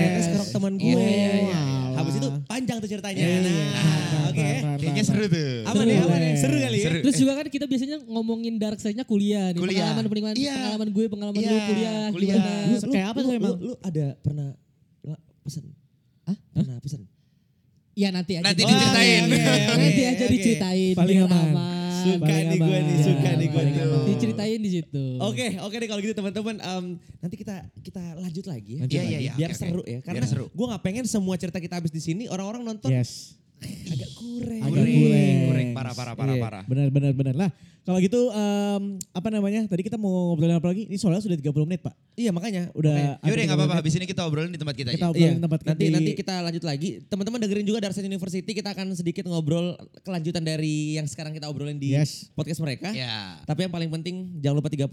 Netes 0.00 0.26
ke 0.26 0.36
rok 0.38 0.48
temen 0.50 0.72
gue. 0.74 0.88
Iya, 0.88 0.96
iya, 0.96 1.12
iya, 1.12 1.32
iya. 1.44 1.60
Habis 1.94 2.14
itu 2.16 2.28
panjang 2.44 2.76
tuh 2.80 2.88
ceritanya. 2.88 3.20
Iya, 3.20 3.36
Nah, 3.36 3.44
ntar, 3.44 4.24
oke. 4.26 4.48
ntar, 4.56 4.76
Kayaknya 4.80 5.04
seru 5.04 5.24
tuh. 5.28 5.52
Ya, 5.54 5.68
aman 5.68 5.86
ya. 5.86 6.00
Boleh. 6.02 6.32
Seru 6.34 6.56
kali 6.58 6.74
ya. 6.74 6.86
Seru. 6.88 6.98
Terus 7.04 7.16
juga 7.20 7.32
kan 7.34 7.46
kita 7.46 7.64
biasanya 7.64 7.96
ngomongin 8.02 8.54
dark 8.56 8.78
side-nya 8.78 9.04
kuliah 9.04 9.52
nih. 9.52 9.60
Kuliah. 9.60 9.92
Pengalaman, 9.92 10.04
pengalaman, 10.08 10.34
Iya. 10.34 10.54
pengalaman 10.56 10.88
gue, 10.90 11.04
pengalaman 11.06 11.36
Iya, 11.38 11.46
lu 11.46 11.58
kuliah, 11.62 12.00
kuliah. 12.10 12.34
gimana. 12.34 12.52
Lu 12.66 12.90
kayak 12.90 13.06
apa 13.06 13.18
tuh 13.18 13.28
lu, 13.28 13.36
emang? 13.36 13.52
Lu, 13.52 13.60
lu 13.62 13.72
ada 13.78 14.06
pernah 14.18 14.48
pesan? 15.44 15.64
Hah? 16.24 16.36
Pernah 16.50 16.76
pesan? 16.80 17.00
Ya 17.94 18.08
nanti 18.10 18.32
aja. 18.34 18.44
Nanti 18.44 18.60
di- 18.60 18.68
diceritain. 18.68 19.22
oke, 19.24 19.38
oke, 19.38 19.72
nanti 19.78 20.02
aja 20.02 20.14
oke. 20.20 20.32
diceritain. 20.32 20.94
Paling 20.94 21.16
biar 21.16 21.30
aman. 21.30 21.72
Suka 21.94 22.20
Paling 22.20 22.44
nih 22.44 22.58
gue 22.58 22.68
nih, 22.76 22.82
aman. 22.84 23.00
suka 23.00 23.30
nih 23.32 23.46
gue 23.48 23.62
nih. 23.64 23.74
aman. 23.80 24.02
Diceritain 24.04 24.60
di 24.60 24.70
situ. 24.72 25.04
Oke, 25.18 25.46
oke 25.56 25.74
deh 25.74 25.86
kalau 25.86 26.00
gitu 26.00 26.12
teman-teman. 26.12 26.56
em, 26.56 26.84
nanti 27.18 27.34
kita 27.34 27.54
kita 27.80 28.02
lanjut 28.18 28.44
lagi 28.44 28.72
ya. 28.74 28.80
Lanjut 28.82 28.94
Iya, 28.94 29.02
iya, 29.04 29.18
iya. 29.22 29.32
Biar 29.34 29.50
seru 29.52 29.82
ya. 29.82 29.98
Karena 30.00 30.26
gue 30.26 30.66
gak 30.68 30.82
pengen 30.82 31.04
semua 31.04 31.34
cerita 31.34 31.56
kita 31.56 31.78
habis 31.78 31.88
di 31.88 31.98
sini 31.98 32.26
orang-orang 32.26 32.62
nonton 32.62 32.90
Yes. 32.90 33.38
Agak 33.86 34.10
kurang. 34.14 34.60
Agak 34.60 34.70
Goreng, 34.74 34.94
kurang. 34.94 35.38
goreng 35.44 35.68
parah 35.72 35.92
parah 35.92 36.14
parah 36.14 36.34
Iya. 36.34 36.42
parah. 36.42 36.62
Benar, 36.64 36.88
benar, 36.88 37.12
benar. 37.12 37.34
Lah, 37.34 37.50
kalau 37.80 37.98
gitu 37.98 38.20
em, 38.28 38.82
apa 39.10 39.28
namanya? 39.28 39.60
Tadi 39.64 39.82
kita 39.82 39.94
mau 39.94 40.32
ngobrolin 40.32 40.54
apa 40.54 40.66
lagi? 40.66 40.86
Ini 40.86 40.96
soalnya 40.96 41.20
sudah 41.20 41.34
30 41.34 41.64
menit, 41.64 41.80
Pak. 41.80 41.94
Iya 42.14 42.30
makanya. 42.30 42.70
Udah 42.72 42.94
Yaudah 42.94 43.14
hampir 43.20 43.36
nggak 43.36 43.50
30 43.50 43.58
apa-apa. 43.58 43.74
Habis 43.76 43.94
ini 43.94 44.06
kita 44.06 44.22
obrolin 44.22 44.48
di 44.48 44.56
tempat 44.56 44.74
kita 44.74 44.90
Kita 44.90 44.98
aja. 45.00 45.10
obrolin 45.10 45.28
Iya, 45.30 45.42
tempat 45.42 45.60
nanti 45.62 45.82
di- 45.82 45.92
nanti 45.92 46.10
kita 46.14 46.34
lanjut 46.40 46.64
lagi. 46.64 46.88
Teman-teman 47.04 47.38
dengerin 47.40 47.64
juga 47.64 47.78
Darset 47.80 48.02
University 48.02 48.50
kita 48.50 48.68
akan 48.70 48.86
sedikit 48.92 49.24
ngobrol 49.24 49.74
kelanjutan 50.00 50.40
dari 50.40 50.94
yang 50.94 51.04
sekarang 51.04 51.32
kita 51.32 51.46
obrolin 51.46 51.76
di 51.76 51.92
Yes. 51.92 52.30
podcast 52.32 52.58
mereka. 52.58 52.90
Ya. 52.90 53.42
Tapi 53.42 53.64
yang 53.64 53.72
paling 53.72 53.90
penting 53.92 54.38
jangan 54.38 54.56
lupa 54.56 54.68
30 54.68 54.88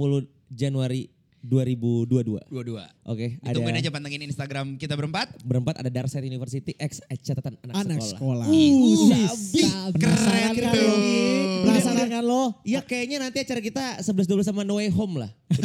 Januari 0.48 1.08
2022. 1.42 2.38
Dua-dua. 2.48 2.86
Oke, 3.04 3.42
ada 3.42 3.52
Ditungguin 3.52 3.78
aja 3.78 3.90
pantengin 3.90 4.22
Instagram 4.24 4.78
kita 4.78 4.94
berempat. 4.94 5.34
berempat 5.42 5.82
ada 5.82 5.90
Darkside 5.90 6.24
University 6.24 6.78
X 6.78 7.02
catatan 7.20 7.58
anak, 7.62 7.74
Anak 7.82 7.98
sekolah. 8.00 8.46
sekolah. 8.46 8.46
Uh, 8.46 8.96
Sabik. 9.10 9.66
sabik. 9.66 10.02
Penasaran 10.06 10.54
kan 10.54 10.72
tuh. 10.72 10.86
lo? 10.86 10.96
Penasaran 11.66 12.08
kan 12.08 12.24
lo? 12.24 12.44
Iya 12.62 12.80
kayaknya 12.82 13.18
nanti 13.20 13.38
acara 13.42 13.60
kita 13.60 13.84
11-12 14.00 14.46
sama 14.46 14.62
No 14.62 14.78
Way 14.78 14.94
Home 14.94 15.26
lah. 15.26 15.32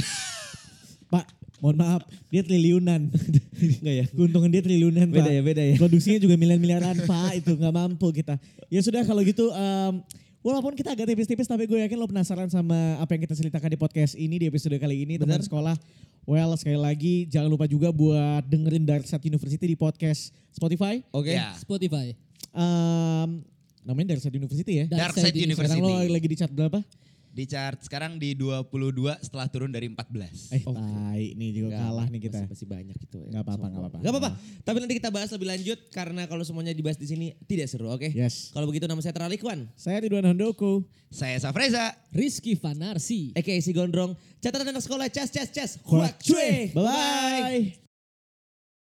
Pak, 1.06 1.24
mohon 1.60 1.76
maaf, 1.78 2.02
dia 2.28 2.42
triliunan. 2.42 3.12
Enggak 3.80 3.94
ya? 3.94 4.04
Keuntungan 4.10 4.50
dia 4.50 4.62
triliunan, 4.64 5.06
Beda 5.06 5.28
Pak. 5.28 5.36
ya, 5.36 5.40
beda 5.40 5.62
ya. 5.62 5.74
Produksinya 5.78 6.18
juga 6.18 6.34
miliar-miliaran, 6.34 6.96
Pak. 7.04 7.30
Itu 7.38 7.54
nggak 7.54 7.74
mampu 7.74 8.10
kita. 8.10 8.36
Ya 8.66 8.82
sudah 8.82 9.06
kalau 9.06 9.22
gitu, 9.22 9.48
em, 9.52 10.02
walaupun 10.46 10.78
kita 10.78 10.94
agak 10.94 11.10
tipis-tipis, 11.10 11.50
tapi 11.50 11.66
gue 11.66 11.82
yakin 11.82 11.98
lo 11.98 12.06
penasaran 12.06 12.46
sama 12.46 13.02
apa 13.02 13.18
yang 13.18 13.26
kita 13.26 13.34
ceritakan 13.34 13.66
di 13.74 13.78
podcast 13.78 14.14
ini, 14.14 14.38
di 14.38 14.46
episode 14.46 14.78
kali 14.78 15.02
ini, 15.02 15.18
teman 15.18 15.42
sekolah. 15.42 15.74
Well, 16.22 16.54
sekali 16.54 16.78
lagi 16.78 17.26
jangan 17.26 17.50
lupa 17.50 17.66
juga 17.66 17.90
buat 17.90 18.46
dengerin 18.46 18.86
Darkside 18.86 19.26
University 19.26 19.74
di 19.74 19.74
podcast 19.74 20.30
Spotify. 20.54 21.02
Oke. 21.10 21.34
Ya. 21.34 21.50
Spotify. 21.58 22.14
Em, 22.54 23.42
namanya 23.82 24.14
Darkside 24.14 24.38
University 24.38 24.72
ya. 24.82 24.84
Dark 24.86 25.10
Dark 25.10 25.14
Side 25.18 25.34
Side 25.34 25.38
University. 25.42 25.82
Sekarang 25.82 26.06
lo 26.06 26.14
lagi 26.14 26.26
di 26.30 26.36
chat 26.38 26.50
berapa? 26.54 26.78
Di 27.36 27.44
chart 27.44 27.84
sekarang 27.84 28.16
di 28.16 28.32
22 28.32 29.20
setelah 29.20 29.44
turun 29.52 29.68
dari 29.68 29.92
14. 29.92 30.56
Eh, 30.56 30.64
tai. 30.64 31.36
Nih 31.36 31.52
juga 31.52 31.76
Nggak 31.76 31.84
kalah 31.84 32.06
nih 32.08 32.20
kita. 32.24 32.40
Masih, 32.40 32.52
masih 32.56 32.66
banyak 32.72 32.96
gitu 32.96 33.16
ya. 33.20 33.28
Nggak 33.28 33.44
apa-apa, 33.44 33.66
nggak 33.68 33.82
apa-apa. 33.84 33.98
Nggak 34.00 34.12
apa-apa. 34.16 34.30
Tapi 34.64 34.76
nanti 34.80 34.94
kita 34.96 35.10
bahas 35.12 35.28
lebih 35.36 35.48
lanjut 35.52 35.78
karena 35.92 36.22
kalau 36.24 36.40
semuanya 36.48 36.72
dibahas 36.72 36.96
di 36.96 37.04
sini 37.04 37.36
tidak 37.44 37.68
seru, 37.68 37.92
oke? 37.92 38.08
Yes. 38.08 38.56
Kalau 38.56 38.64
begitu 38.64 38.88
nama 38.88 39.04
saya 39.04 39.12
Teralikwan. 39.12 39.68
Saya 39.76 40.00
Ridwan 40.00 40.24
Handoko. 40.32 40.88
Saya 41.12 41.36
Safreza. 41.36 41.92
Rizky 42.16 42.56
Fanarsi. 42.56 43.36
Aka 43.36 43.60
si 43.60 43.76
Gondrong. 43.76 44.16
Catatan 44.40 44.72
anak 44.72 44.80
sekolah, 44.80 45.12
cas, 45.12 45.28
cas, 45.28 45.52
cas. 45.52 45.76
Huak 45.84 46.16
cuy. 46.24 46.72
Bye-bye. 46.72 47.84